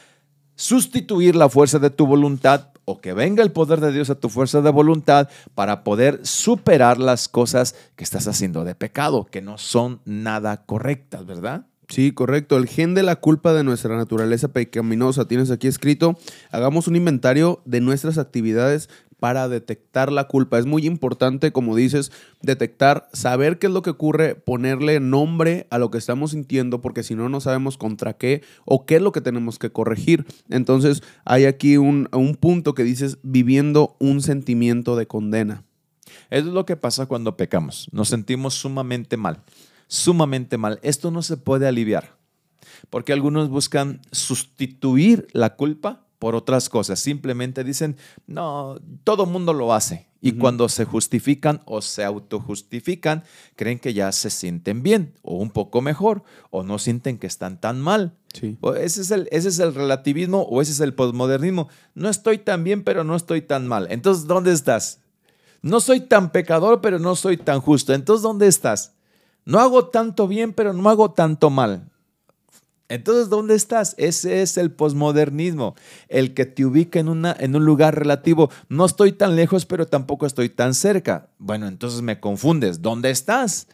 [0.55, 4.29] sustituir la fuerza de tu voluntad o que venga el poder de Dios a tu
[4.29, 9.57] fuerza de voluntad para poder superar las cosas que estás haciendo de pecado, que no
[9.57, 11.65] son nada correctas, ¿verdad?
[11.87, 12.57] Sí, correcto.
[12.57, 15.27] El gen de la culpa de nuestra naturaleza pecaminosa.
[15.27, 16.17] Tienes aquí escrito,
[16.51, 18.89] hagamos un inventario de nuestras actividades
[19.23, 20.59] para detectar la culpa.
[20.59, 25.77] Es muy importante, como dices, detectar, saber qué es lo que ocurre, ponerle nombre a
[25.77, 29.13] lo que estamos sintiendo, porque si no, no sabemos contra qué o qué es lo
[29.13, 30.25] que tenemos que corregir.
[30.49, 35.63] Entonces, hay aquí un, un punto que dices, viviendo un sentimiento de condena.
[36.29, 37.87] Eso es lo que pasa cuando pecamos.
[37.93, 39.41] Nos sentimos sumamente mal
[39.87, 40.79] sumamente mal.
[40.81, 42.17] Esto no se puede aliviar,
[42.89, 47.01] porque algunos buscan sustituir la culpa por otras cosas.
[47.01, 50.07] Simplemente dicen, no, todo mundo lo hace.
[50.21, 53.25] Y cuando se justifican o se autojustifican,
[53.57, 57.59] creen que ya se sienten bien o un poco mejor o no sienten que están
[57.59, 58.13] tan mal.
[58.31, 58.57] Sí.
[58.77, 61.67] Ese, es el, ese es el relativismo o ese es el posmodernismo.
[61.93, 63.87] No estoy tan bien, pero no estoy tan mal.
[63.89, 65.01] Entonces, ¿dónde estás?
[65.61, 67.93] No soy tan pecador, pero no soy tan justo.
[67.93, 68.93] Entonces, ¿dónde estás?
[69.43, 71.91] No hago tanto bien, pero no hago tanto mal.
[72.89, 73.95] Entonces, ¿dónde estás?
[73.97, 75.75] Ese es el posmodernismo,
[76.09, 78.49] el que te ubica en, una, en un lugar relativo.
[78.69, 81.29] No estoy tan lejos, pero tampoco estoy tan cerca.
[81.39, 82.81] Bueno, entonces me confundes.
[82.81, 83.67] ¿Dónde estás?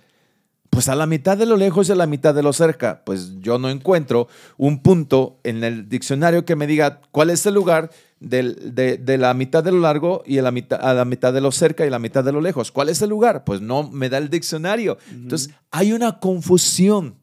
[0.70, 3.04] Pues a la mitad de lo lejos y a la mitad de lo cerca.
[3.04, 7.56] Pues yo no encuentro un punto en el diccionario que me diga cuál es el
[7.56, 11.42] lugar de, la mitad de lo largo y a la, mitad, a la mitad de
[11.42, 12.72] lo cerca y la mitad de lo lejos.
[12.72, 13.44] ¿Cuál es el lugar?
[13.44, 14.98] Pues no me da el diccionario.
[15.12, 17.16] Entonces, hay una confusión.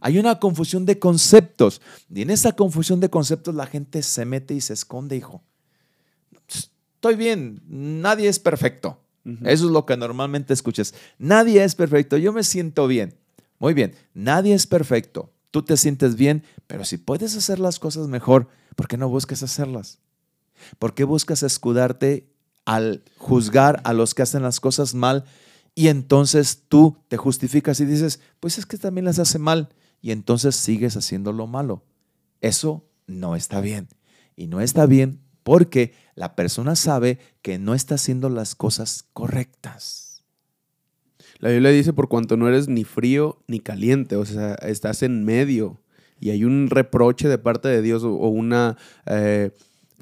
[0.00, 1.80] Hay una confusión de conceptos.
[2.12, 5.42] Y en esa confusión de conceptos la gente se mete y se esconde, hijo.
[6.94, 9.00] Estoy bien, nadie es perfecto.
[9.44, 10.94] Eso es lo que normalmente escuchas.
[11.18, 13.14] Nadie es perfecto, yo me siento bien.
[13.58, 15.32] Muy bien, nadie es perfecto.
[15.50, 19.42] Tú te sientes bien, pero si puedes hacer las cosas mejor, ¿por qué no busques
[19.42, 19.98] hacerlas?
[20.78, 22.30] ¿Por qué buscas escudarte
[22.64, 25.24] al juzgar a los que hacen las cosas mal
[25.74, 29.68] y entonces tú te justificas y dices, pues es que también las hace mal
[30.00, 31.84] y entonces sigues haciendo lo malo?
[32.40, 33.88] Eso no está bien.
[34.36, 40.24] Y no está bien porque la persona sabe que no está haciendo las cosas correctas.
[41.38, 45.24] La Biblia dice, por cuanto no eres ni frío ni caliente, o sea, estás en
[45.24, 45.80] medio
[46.20, 48.76] y hay un reproche de parte de Dios o una...
[49.06, 49.52] Eh,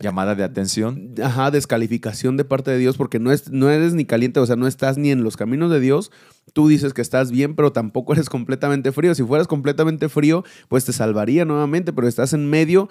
[0.01, 1.15] llamada de atención.
[1.23, 4.57] Ajá, descalificación de parte de Dios porque no, es, no eres ni caliente, o sea,
[4.57, 6.11] no estás ni en los caminos de Dios.
[6.53, 9.15] Tú dices que estás bien, pero tampoco eres completamente frío.
[9.15, 12.89] Si fueras completamente frío, pues te salvaría nuevamente, pero estás en medio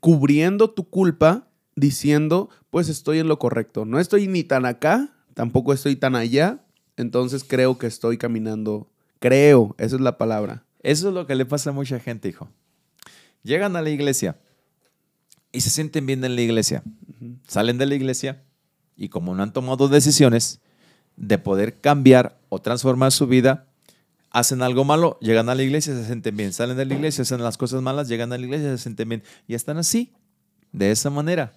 [0.00, 3.84] cubriendo tu culpa diciendo, pues estoy en lo correcto.
[3.84, 6.62] No estoy ni tan acá, tampoco estoy tan allá,
[6.96, 8.90] entonces creo que estoy caminando.
[9.18, 10.64] Creo, esa es la palabra.
[10.82, 12.48] Eso es lo que le pasa a mucha gente, hijo.
[13.42, 14.36] Llegan a la iglesia
[15.52, 16.82] y se sienten bien en la iglesia.
[17.46, 18.42] Salen de la iglesia
[18.96, 20.60] y como no han tomado decisiones
[21.16, 23.66] de poder cambiar o transformar su vida,
[24.30, 26.52] hacen algo malo, llegan a la iglesia, se sienten bien.
[26.52, 29.22] Salen de la iglesia, hacen las cosas malas, llegan a la iglesia, se sienten bien.
[29.46, 30.12] Y están así,
[30.72, 31.52] de esa manera.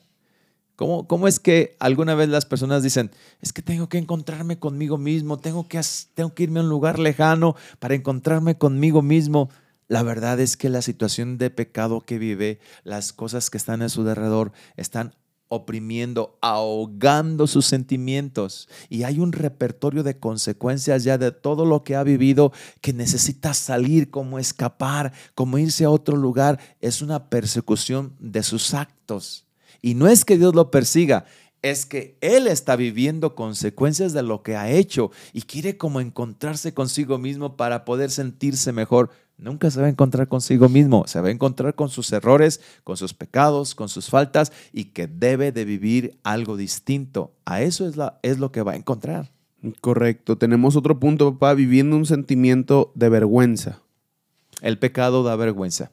[0.76, 4.98] ¿Cómo, ¿Cómo, es que alguna vez las personas dicen, es que tengo que encontrarme conmigo
[4.98, 5.80] mismo, tengo que,
[6.16, 9.50] tengo que irme a un lugar lejano para encontrarme conmigo mismo?
[9.88, 13.90] La verdad es que la situación de pecado que vive, las cosas que están a
[13.90, 15.16] su alrededor, están
[15.50, 18.68] oprimiendo, ahogando sus sentimientos.
[18.90, 23.54] Y hay un repertorio de consecuencias ya de todo lo que ha vivido que necesita
[23.54, 26.60] salir, como escapar, como irse a otro lugar.
[26.82, 29.46] Es una persecución de sus actos.
[29.82, 31.26] Y no es que Dios lo persiga,
[31.62, 36.74] es que él está viviendo consecuencias de lo que ha hecho y quiere como encontrarse
[36.74, 39.12] consigo mismo para poder sentirse mejor.
[39.38, 42.98] Nunca se va a encontrar consigo mismo, se va a encontrar con sus errores, con
[42.98, 47.34] sus pecados, con sus faltas y que debe de vivir algo distinto.
[47.46, 49.32] A eso es, la, es lo que va a encontrar.
[49.82, 50.38] Correcto.
[50.38, 53.80] Tenemos otro punto, papá, viviendo un sentimiento de vergüenza.
[54.62, 55.92] El pecado da vergüenza.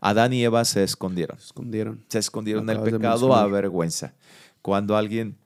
[0.00, 1.38] Adán y Eva se escondieron.
[1.38, 2.04] Se escondieron.
[2.08, 4.14] Se escondieron del pecado a vergüenza.
[4.60, 5.36] Cuando alguien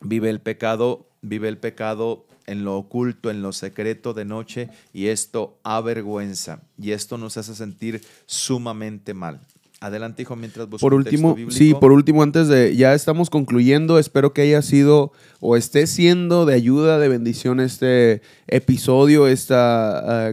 [0.00, 5.06] vive el pecado, vive el pecado en lo oculto, en lo secreto de noche, y
[5.06, 9.40] esto avergüenza, y esto nos hace sentir sumamente mal.
[9.82, 14.34] Adelante, hijo, mientras busco Por último, sí, por último, antes de, ya estamos concluyendo, espero
[14.34, 15.10] que haya sido
[15.40, 19.54] o esté siendo de ayuda, de bendición este episodio, este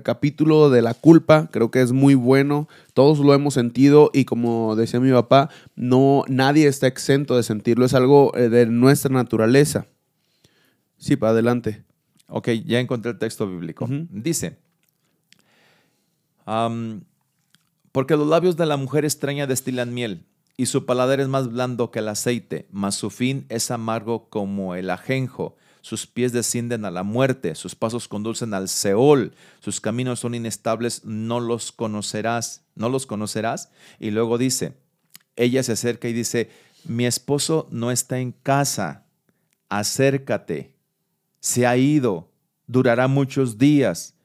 [0.03, 4.75] capítulo de la culpa, creo que es muy bueno, todos lo hemos sentido y como
[4.75, 9.85] decía mi papá, no, nadie está exento de sentirlo, es algo eh, de nuestra naturaleza.
[10.97, 11.86] Sí, para adelante.
[12.27, 13.87] Ok, ya encontré el texto bíblico.
[13.89, 14.57] Dice,
[17.91, 20.25] porque los labios de la mujer extraña destilan miel
[20.57, 24.75] y su paladar es más blando que el aceite, mas su fin es amargo como
[24.75, 25.55] el ajenjo.
[25.81, 31.05] Sus pies descienden a la muerte, sus pasos conducen al Seol, sus caminos son inestables,
[31.05, 33.69] no los conocerás, no los conocerás.
[33.99, 34.73] Y luego dice,
[35.35, 36.49] ella se acerca y dice,
[36.83, 39.05] mi esposo no está en casa,
[39.69, 40.73] acércate,
[41.47, 42.29] se ha ido,
[42.67, 44.15] durará muchos días.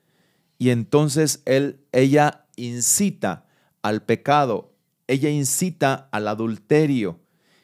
[0.57, 3.45] Y entonces él, ella incita
[3.81, 4.75] al pecado,
[5.07, 7.21] ella incita al adulterio.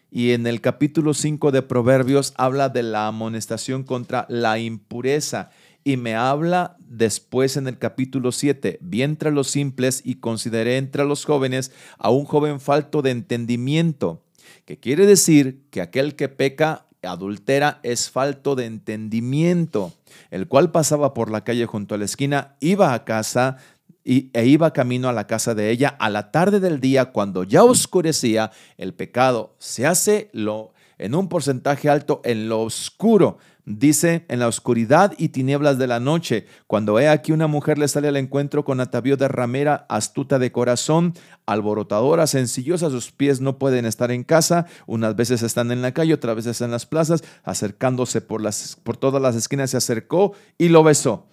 [0.09, 5.49] Y en el capítulo 5 de Proverbios habla de la amonestación contra la impureza.
[5.83, 11.03] Y me habla después en el capítulo 7, vi entre los simples y consideré entre
[11.03, 14.23] los jóvenes a un joven falto de entendimiento,
[14.63, 19.93] que quiere decir que aquel que peca, adultera, es falto de entendimiento,
[20.31, 23.57] el cual pasaba por la calle junto a la esquina, iba a casa
[24.03, 27.43] y, e iba camino a la casa de ella a la tarde del día, cuando
[27.43, 33.37] ya oscurecía, el pecado se hace lo, en un porcentaje alto en lo oscuro.
[33.65, 37.87] Dice, en la oscuridad y tinieblas de la noche, cuando he aquí una mujer le
[37.87, 41.13] sale al encuentro con atavío de ramera, astuta de corazón,
[41.45, 46.15] alborotadora, sencillosa, sus pies no pueden estar en casa, unas veces están en la calle,
[46.15, 50.69] otras veces en las plazas, acercándose por, las, por todas las esquinas, se acercó y
[50.69, 51.27] lo besó.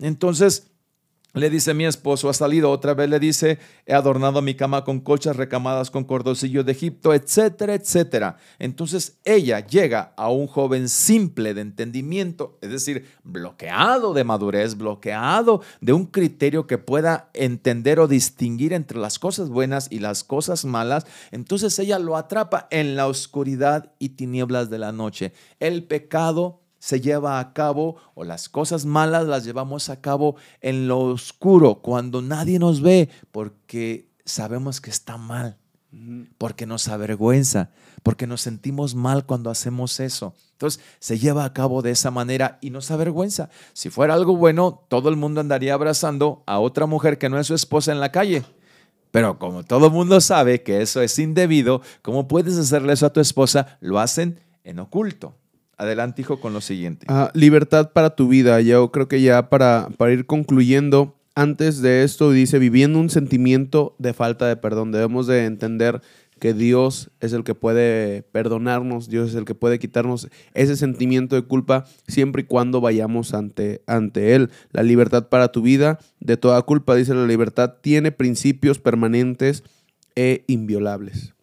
[0.00, 0.70] Entonces,
[1.34, 5.00] le dice mi esposo, ha salido otra vez, le dice, he adornado mi cama con
[5.00, 8.38] colchas recamadas con cordocillos de Egipto, etcétera, etcétera.
[8.58, 15.60] Entonces ella llega a un joven simple de entendimiento, es decir, bloqueado de madurez, bloqueado
[15.82, 20.64] de un criterio que pueda entender o distinguir entre las cosas buenas y las cosas
[20.64, 21.06] malas.
[21.30, 25.34] Entonces ella lo atrapa en la oscuridad y tinieblas de la noche.
[25.60, 30.88] El pecado se lleva a cabo o las cosas malas las llevamos a cabo en
[30.88, 35.56] lo oscuro, cuando nadie nos ve, porque sabemos que está mal,
[36.36, 37.70] porque nos avergüenza,
[38.02, 40.34] porque nos sentimos mal cuando hacemos eso.
[40.52, 43.48] Entonces se lleva a cabo de esa manera y nos avergüenza.
[43.72, 47.46] Si fuera algo bueno, todo el mundo andaría abrazando a otra mujer que no es
[47.46, 48.44] su esposa en la calle.
[49.10, 53.12] Pero como todo el mundo sabe que eso es indebido, ¿cómo puedes hacerle eso a
[53.12, 53.78] tu esposa?
[53.80, 55.34] Lo hacen en oculto.
[55.78, 57.06] Adelante, hijo, con lo siguiente.
[57.08, 58.60] Ah, libertad para tu vida.
[58.60, 63.94] Yo creo que ya para, para ir concluyendo, antes de esto dice, viviendo un sentimiento
[64.00, 64.90] de falta de perdón.
[64.90, 66.02] Debemos de entender
[66.40, 71.36] que Dios es el que puede perdonarnos, Dios es el que puede quitarnos ese sentimiento
[71.36, 74.50] de culpa siempre y cuando vayamos ante, ante Él.
[74.72, 79.62] La libertad para tu vida de toda culpa, dice la libertad, tiene principios permanentes
[80.16, 81.34] e inviolables.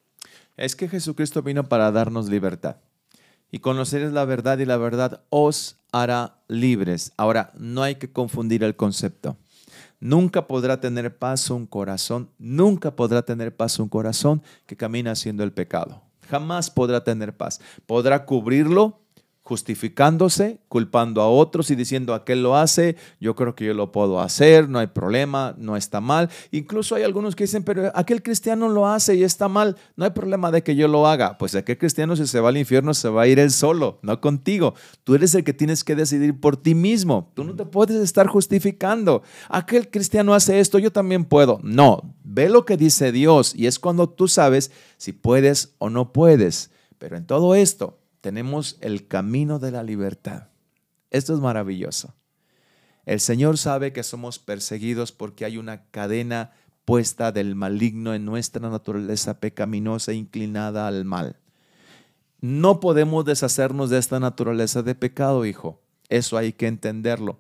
[0.58, 2.78] Es que Jesucristo vino para darnos libertad
[3.51, 7.13] y conoceréis la verdad y la verdad os hará libres.
[7.17, 9.38] Ahora, no hay que confundir el concepto.
[9.99, 15.43] Nunca podrá tener paz un corazón, nunca podrá tener paz un corazón que camina haciendo
[15.43, 16.01] el pecado.
[16.29, 17.62] Jamás podrá tener paz.
[17.86, 19.05] Podrá cubrirlo
[19.45, 24.19] justificándose, culpando a otros y diciendo aquel lo hace, yo creo que yo lo puedo
[24.19, 26.31] hacer, no hay problema, no está mal.
[26.49, 30.10] Incluso hay algunos que dicen, pero aquel cristiano lo hace y está mal, no hay
[30.12, 31.38] problema de que yo lo haga.
[31.38, 34.19] Pues aquel cristiano si se va al infierno se va a ir él solo, no
[34.19, 34.73] contigo.
[35.03, 37.31] Tú eres el que tienes que decidir por ti mismo.
[37.36, 39.21] Tú no te puedes estar justificando.
[39.47, 41.60] Aquel cristiano hace esto, yo también puedo.
[41.62, 46.13] No, ve lo que dice Dios y es cuando tú sabes si puedes o no
[46.13, 46.71] puedes.
[46.97, 50.47] Pero en todo esto, tenemos el camino de la libertad.
[51.11, 52.15] Esto es maravilloso.
[53.05, 56.49] El Señor sabe que somos perseguidos porque hay una cadena
[56.85, 61.35] puesta del maligno en nuestra naturaleza pecaminosa e inclinada al mal.
[62.41, 65.83] No podemos deshacernos de esta naturaleza de pecado, hijo.
[66.09, 67.38] Eso hay que entenderlo.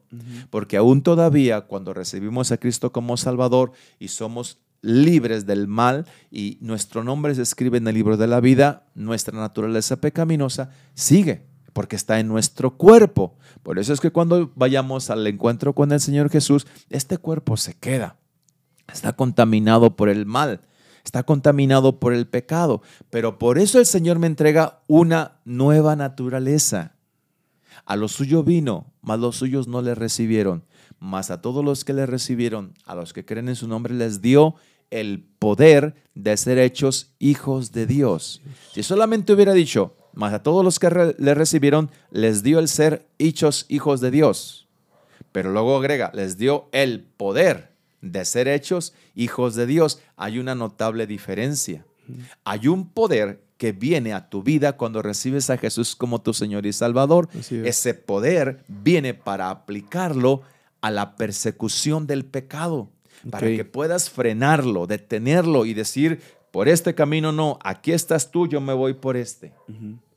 [0.51, 6.57] Porque aún todavía cuando recibimos a Cristo como Salvador y somos libres del mal y
[6.61, 11.97] nuestro nombre se escribe en el libro de la vida, nuestra naturaleza pecaminosa sigue porque
[11.97, 13.35] está en nuestro cuerpo.
[13.61, 17.73] Por eso es que cuando vayamos al encuentro con el Señor Jesús, este cuerpo se
[17.73, 18.15] queda.
[18.87, 20.61] Está contaminado por el mal,
[21.03, 26.93] está contaminado por el pecado, pero por eso el Señor me entrega una nueva naturaleza.
[27.85, 30.63] A lo suyo vino, mas los suyos no le recibieron.
[30.99, 34.21] Mas a todos los que le recibieron, a los que creen en su nombre, les
[34.21, 34.55] dio
[34.91, 38.41] el poder de ser hechos hijos de Dios.
[38.73, 43.07] Si solamente hubiera dicho, más a todos los que le recibieron, les dio el ser
[43.19, 44.67] hechos hijos de Dios.
[45.31, 49.99] Pero luego agrega, les dio el poder de ser hechos hijos de Dios.
[50.15, 51.85] Hay una notable diferencia.
[52.45, 56.65] Hay un poder que viene a tu vida cuando recibes a Jesús como tu Señor
[56.65, 57.29] y Salvador.
[57.49, 60.41] Ese poder viene para aplicarlo
[60.81, 62.91] a la persecución del pecado
[63.29, 66.21] para que puedas frenarlo, detenerlo y decir,
[66.51, 69.53] por este camino no, aquí estás tú, yo me voy por este.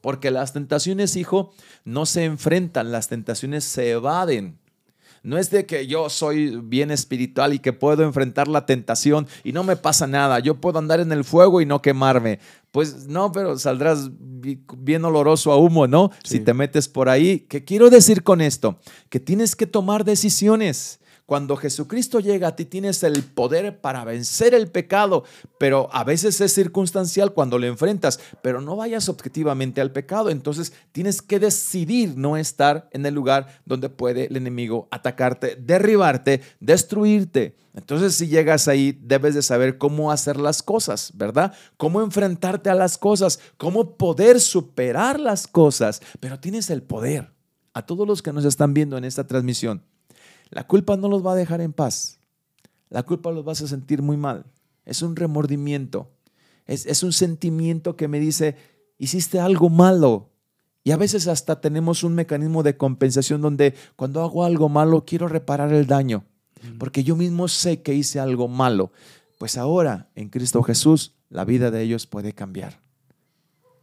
[0.00, 1.52] Porque las tentaciones, hijo,
[1.84, 4.58] no se enfrentan, las tentaciones se evaden.
[5.22, 9.52] No es de que yo soy bien espiritual y que puedo enfrentar la tentación y
[9.52, 10.38] no me pasa nada.
[10.38, 12.38] Yo puedo andar en el fuego y no quemarme.
[12.70, 16.10] Pues no, pero saldrás bien oloroso a humo, ¿no?
[16.22, 17.40] Si te metes por ahí.
[17.48, 18.78] ¿Qué quiero decir con esto?
[19.08, 20.97] Que tienes que tomar decisiones.
[21.28, 25.24] Cuando Jesucristo llega a ti tienes el poder para vencer el pecado,
[25.58, 30.30] pero a veces es circunstancial cuando lo enfrentas, pero no vayas objetivamente al pecado.
[30.30, 36.40] Entonces tienes que decidir no estar en el lugar donde puede el enemigo atacarte, derribarte,
[36.60, 37.58] destruirte.
[37.74, 41.52] Entonces si llegas ahí debes de saber cómo hacer las cosas, ¿verdad?
[41.76, 47.34] Cómo enfrentarte a las cosas, cómo poder superar las cosas, pero tienes el poder.
[47.74, 49.84] A todos los que nos están viendo en esta transmisión,
[50.50, 52.18] la culpa no los va a dejar en paz.
[52.90, 54.46] La culpa los vas a sentir muy mal.
[54.84, 56.10] Es un remordimiento.
[56.66, 58.56] Es, un sentimiento que me dice,
[58.98, 60.30] hiciste algo malo.
[60.84, 65.28] Y a veces hasta tenemos un mecanismo de compensación donde cuando hago algo malo quiero
[65.28, 66.24] reparar el daño.
[66.78, 68.92] Porque yo mismo sé que hice algo malo.
[69.38, 72.80] Pues ahora en Cristo Jesús la vida de ellos puede cambiar.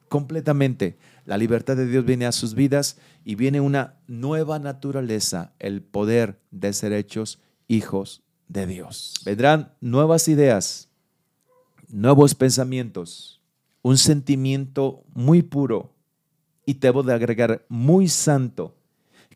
[0.09, 0.97] Completamente.
[1.25, 6.39] La libertad de Dios viene a sus vidas y viene una nueva naturaleza, el poder
[6.51, 9.13] de ser hechos hijos de Dios.
[9.25, 10.89] Vendrán nuevas ideas,
[11.87, 13.41] nuevos pensamientos,
[13.81, 15.93] un sentimiento muy puro
[16.65, 18.75] y debo de agregar muy santo,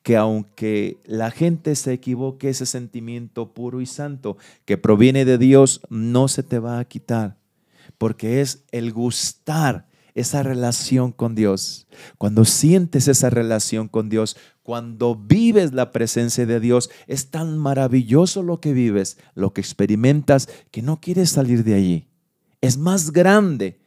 [0.04, 5.82] que aunque la gente se equivoque, ese sentimiento puro y santo que proviene de Dios
[5.90, 7.38] no se te va a quitar,
[7.98, 9.89] porque es el gustar
[10.20, 16.60] esa relación con Dios, cuando sientes esa relación con Dios, cuando vives la presencia de
[16.60, 21.74] Dios, es tan maravilloso lo que vives, lo que experimentas, que no quieres salir de
[21.74, 22.08] allí.
[22.62, 23.80] Es más grande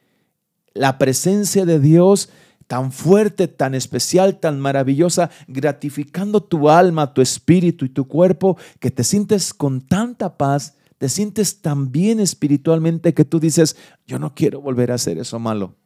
[0.72, 2.30] la presencia de Dios
[2.66, 8.90] tan fuerte, tan especial, tan maravillosa, gratificando tu alma, tu espíritu y tu cuerpo, que
[8.90, 13.76] te sientes con tanta paz, te sientes tan bien espiritualmente que tú dices,
[14.06, 15.76] yo no quiero volver a hacer eso malo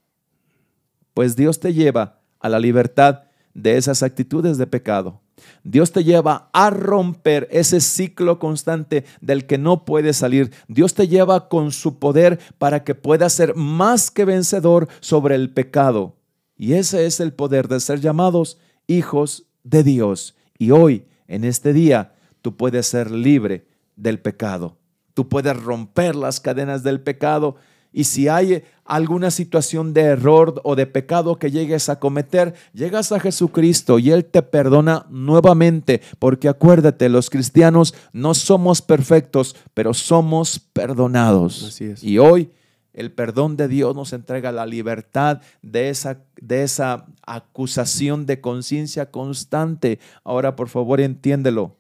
[1.17, 3.23] pues Dios te lleva a la libertad
[3.55, 5.23] de esas actitudes de pecado.
[5.65, 10.53] Dios te lleva a romper ese ciclo constante del que no puedes salir.
[10.69, 15.49] Dios te lleva con su poder para que puedas ser más que vencedor sobre el
[15.49, 16.17] pecado.
[16.55, 20.37] Y ese es el poder de ser llamados hijos de Dios.
[20.59, 22.13] Y hoy, en este día,
[22.43, 24.77] tú puedes ser libre del pecado.
[25.15, 27.57] Tú puedes romper las cadenas del pecado
[27.97, 33.11] y si hay alguna situación de error o de pecado que llegues a cometer, llegas
[33.11, 39.95] a Jesucristo y Él te perdona nuevamente, porque acuérdate, los cristianos no somos perfectos, pero
[39.95, 41.65] somos perdonados.
[41.69, 42.05] Así es.
[42.05, 42.51] Y hoy
[42.93, 49.11] el perdón de Dios nos entrega la libertad de esa, de esa acusación de conciencia
[49.11, 50.01] constante.
[50.23, 51.75] Ahora, por favor, entiéndelo.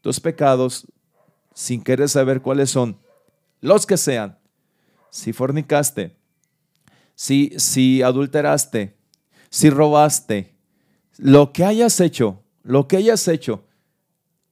[0.00, 0.86] Tus pecados,
[1.52, 2.96] sin querer saber cuáles son,
[3.60, 4.38] los que sean,
[5.10, 6.16] si fornicaste,
[7.14, 8.96] si, si adulteraste,
[9.50, 10.54] si robaste,
[11.16, 13.64] lo que hayas hecho, lo que hayas hecho,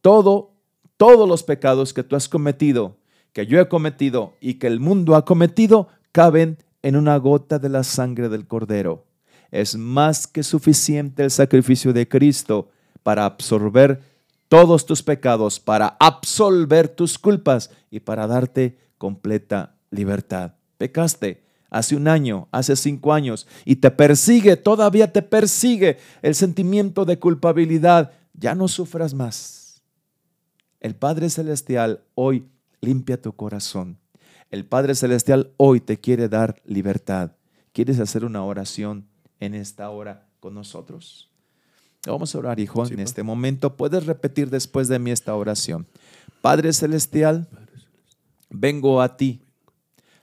[0.01, 0.53] todo,
[0.97, 2.97] todos los pecados que tú has cometido,
[3.33, 7.69] que yo he cometido y que el mundo ha cometido, caben en una gota de
[7.69, 9.05] la sangre del cordero.
[9.51, 12.71] Es más que suficiente el sacrificio de Cristo
[13.03, 14.03] para absorber
[14.49, 20.55] todos tus pecados, para absolver tus culpas y para darte completa libertad.
[20.79, 27.05] Pecaste hace un año, hace cinco años, y te persigue, todavía te persigue el sentimiento
[27.05, 28.13] de culpabilidad.
[28.35, 29.83] Ya no sufras más.
[30.81, 32.47] El Padre Celestial hoy
[32.81, 33.99] limpia tu corazón.
[34.51, 37.33] El Padre Celestial hoy te quiere dar libertad.
[37.73, 39.07] ¿Quieres hacer una oración
[39.41, 41.31] en esta hora con nosotros?
[42.07, 43.77] Vamos a orar, hijo, en este momento.
[43.77, 45.87] Puedes repetir después de mí esta oración.
[46.41, 47.49] Padre Celestial,
[48.49, 49.43] vengo a ti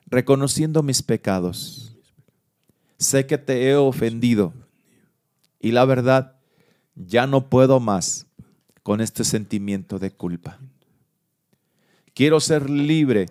[0.07, 1.95] reconociendo mis pecados.
[2.97, 4.53] Sé que te he ofendido
[5.63, 6.35] y la verdad,
[6.93, 8.27] ya no puedo más
[8.83, 10.59] con este sentimiento de culpa.
[12.13, 13.27] Quiero ser libre,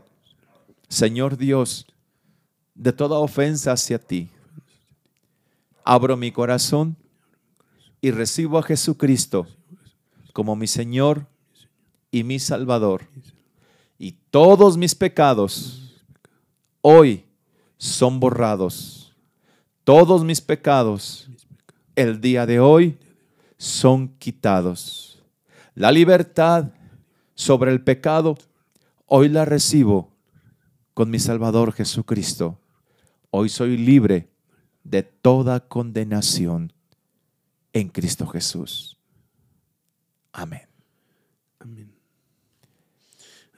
[0.88, 1.86] Señor Dios,
[2.74, 4.30] de toda ofensa hacia ti.
[5.84, 6.96] Abro mi corazón
[8.00, 9.46] y recibo a Jesucristo
[10.32, 11.26] como mi Señor
[12.10, 13.02] y mi Salvador.
[13.98, 15.81] Y todos mis pecados
[16.82, 17.24] hoy
[17.78, 19.16] son borrados.
[19.84, 21.28] Todos mis pecados
[21.96, 22.98] el día de hoy
[23.56, 25.22] son quitados.
[25.74, 26.70] La libertad
[27.34, 28.36] sobre el pecado
[29.06, 30.12] hoy la recibo
[30.94, 32.58] con mi Salvador Jesucristo.
[33.30, 34.28] Hoy soy libre
[34.84, 36.72] de toda condenación
[37.72, 38.98] en Cristo Jesús.
[40.32, 40.68] Amén.
[41.58, 41.91] Amén.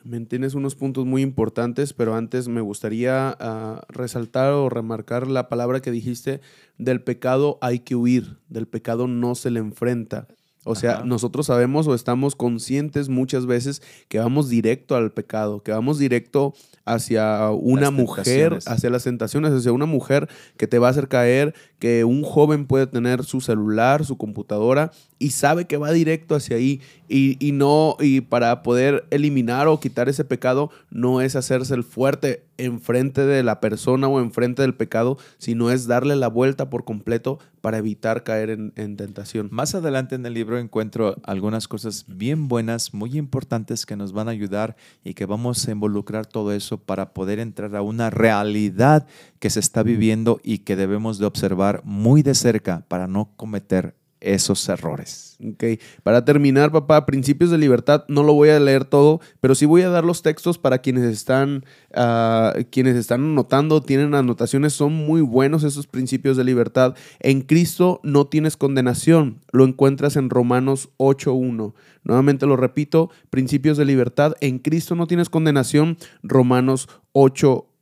[0.04, 0.26] Amén.
[0.26, 5.80] Tienes unos puntos muy importantes, pero antes me gustaría ah, resaltar o remarcar la palabra
[5.80, 6.42] que dijiste,
[6.76, 10.28] del pecado hay que huir, del pecado no se le enfrenta.
[10.64, 11.04] O sea, Ajá.
[11.04, 16.54] nosotros sabemos o estamos conscientes muchas veces que vamos directo al pecado, que vamos directo
[16.86, 21.08] hacia una Las mujer, hacia las tentaciones, hacia una mujer que te va a hacer
[21.08, 26.34] caer, que un joven puede tener su celular, su computadora y sabe que va directo
[26.34, 31.36] hacia ahí y, y no, y para poder eliminar o quitar ese pecado no es
[31.36, 36.28] hacerse el fuerte enfrente de la persona o enfrente del pecado, sino es darle la
[36.28, 39.48] vuelta por completo para evitar caer en, en tentación.
[39.50, 44.28] Más adelante en el libro encuentro algunas cosas bien buenas, muy importantes que nos van
[44.28, 49.06] a ayudar y que vamos a involucrar todo eso para poder entrar a una realidad
[49.38, 53.94] que se está viviendo y que debemos de observar muy de cerca para no cometer
[54.24, 55.36] esos errores.
[55.44, 55.64] Ok,
[56.02, 59.82] para terminar, papá, principios de libertad, no lo voy a leer todo, pero sí voy
[59.82, 61.64] a dar los textos para quienes están,
[61.94, 66.94] ah, quienes están anotando, tienen anotaciones, son muy buenos esos principios de libertad.
[67.20, 71.74] En Cristo no tienes condenación, lo encuentras en Romanos 8.1.
[72.04, 77.73] Nuevamente lo repito, principios de libertad, en Cristo no tienes condenación, Romanos 8.1.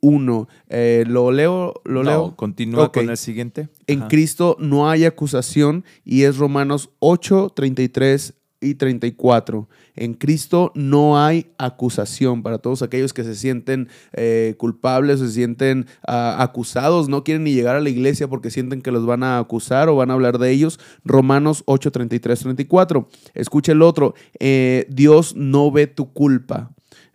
[0.69, 2.37] Eh, lo leo, lo No, leo.
[2.37, 3.69] Continúa con el siguiente.
[3.87, 4.01] En.
[4.09, 9.69] Cristo no hay acusación y es Romanos 8, 33 y 34.
[9.95, 15.87] En Cristo no hay acusación para todos aquellos que se sienten eh, culpables, se sienten
[16.07, 19.39] ah, acusados, no quieren ni llegar a la iglesia porque sienten que los van a
[19.39, 20.81] acusar o van a hablar de ellos.
[21.05, 23.09] Romanos 8, 33, 34.
[23.35, 24.15] Escucha el otro.
[24.41, 26.73] eh, Dios no ve tu culpa.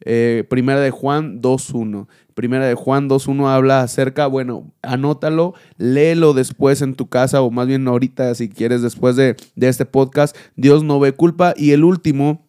[0.09, 2.07] Eh, primera de Juan 2.1.
[2.33, 7.67] Primera de Juan 2.1 habla acerca, bueno, anótalo, léelo después en tu casa o más
[7.67, 10.33] bien ahorita si quieres después de, de este podcast.
[10.55, 11.53] Dios no ve culpa.
[11.57, 12.47] Y el último,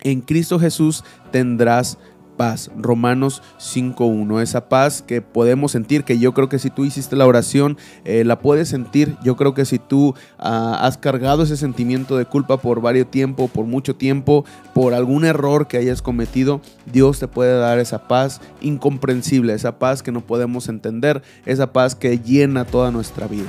[0.00, 1.98] en Cristo Jesús tendrás
[2.36, 2.70] paz.
[2.76, 4.42] Romanos 5.1.
[4.42, 8.24] Esa paz que podemos sentir, que yo creo que si tú hiciste la oración, eh,
[8.24, 9.16] la puedes sentir.
[9.22, 13.48] Yo creo que si tú ah, has cargado ese sentimiento de culpa por varios tiempo,
[13.48, 18.40] por mucho tiempo, por algún error que hayas cometido, Dios te puede dar esa paz
[18.60, 23.48] incomprensible, esa paz que no podemos entender, esa paz que llena toda nuestra vida.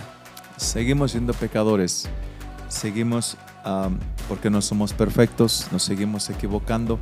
[0.57, 2.07] Seguimos siendo pecadores.
[2.67, 6.99] Seguimos am, porque no somos perfectos, nos seguimos equivocando,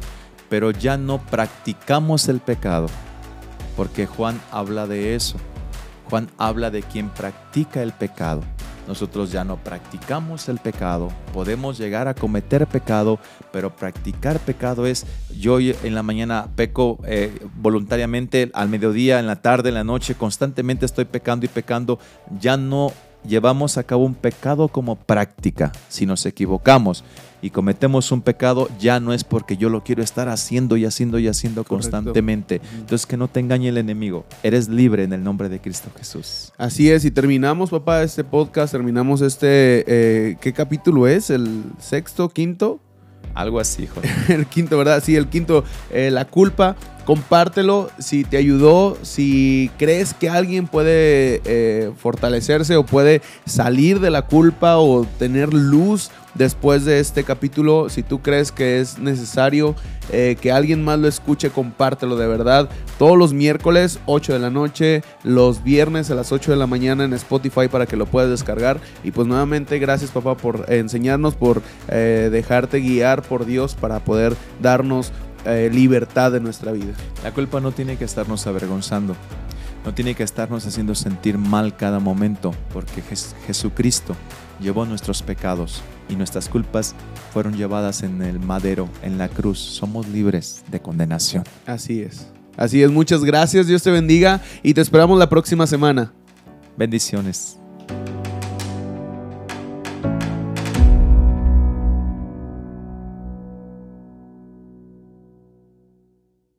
[0.53, 2.85] pero ya no practicamos el pecado,
[3.75, 5.37] porque Juan habla de eso.
[6.11, 8.41] Juan habla de quien practica el pecado.
[8.87, 13.17] Nosotros ya no practicamos el pecado, podemos llegar a cometer pecado,
[13.51, 19.41] pero practicar pecado es, yo en la mañana peco eh, voluntariamente, al mediodía, en la
[19.41, 21.97] tarde, en la noche, constantemente estoy pecando y pecando,
[22.39, 22.93] ya no
[23.27, 25.71] llevamos a cabo un pecado como práctica.
[25.89, 27.03] Si nos equivocamos
[27.43, 31.19] y cometemos un pecado, ya no es porque yo lo quiero estar haciendo y haciendo
[31.19, 31.91] y haciendo Correcto.
[31.91, 32.61] constantemente.
[32.73, 34.25] Entonces que no te engañe el enemigo.
[34.43, 36.53] Eres libre en el nombre de Cristo Jesús.
[36.57, 41.29] Así es, y terminamos, papá, este podcast, terminamos este, eh, ¿qué capítulo es?
[41.29, 42.79] ¿El sexto, quinto?
[43.33, 43.99] Algo así, hijo.
[44.29, 45.03] el quinto, ¿verdad?
[45.03, 46.77] Sí, el quinto, eh, la culpa.
[47.03, 54.09] Compártelo si te ayudó, si crees que alguien puede eh, fortalecerse o puede salir de
[54.09, 57.89] la culpa o tener luz después de este capítulo.
[57.89, 59.75] Si tú crees que es necesario
[60.11, 62.69] eh, que alguien más lo escuche, compártelo de verdad.
[62.99, 67.03] Todos los miércoles, 8 de la noche, los viernes a las 8 de la mañana
[67.03, 68.79] en Spotify para que lo puedas descargar.
[69.03, 74.35] Y pues nuevamente, gracias papá por enseñarnos, por eh, dejarte guiar por Dios para poder
[74.61, 75.11] darnos
[75.45, 76.93] eh, libertad de nuestra vida.
[77.23, 79.15] La culpa no tiene que estarnos avergonzando.
[79.85, 84.15] No tiene que estarnos haciendo sentir mal cada momento, porque Jes- Jesucristo
[84.61, 86.95] llevó nuestros pecados y nuestras culpas
[87.31, 89.59] fueron llevadas en el madero, en la cruz.
[89.59, 91.43] Somos libres de condenación.
[91.65, 92.27] Así es.
[92.57, 96.13] Así es, muchas gracias, Dios te bendiga y te esperamos la próxima semana.
[96.77, 97.62] Bendiciones.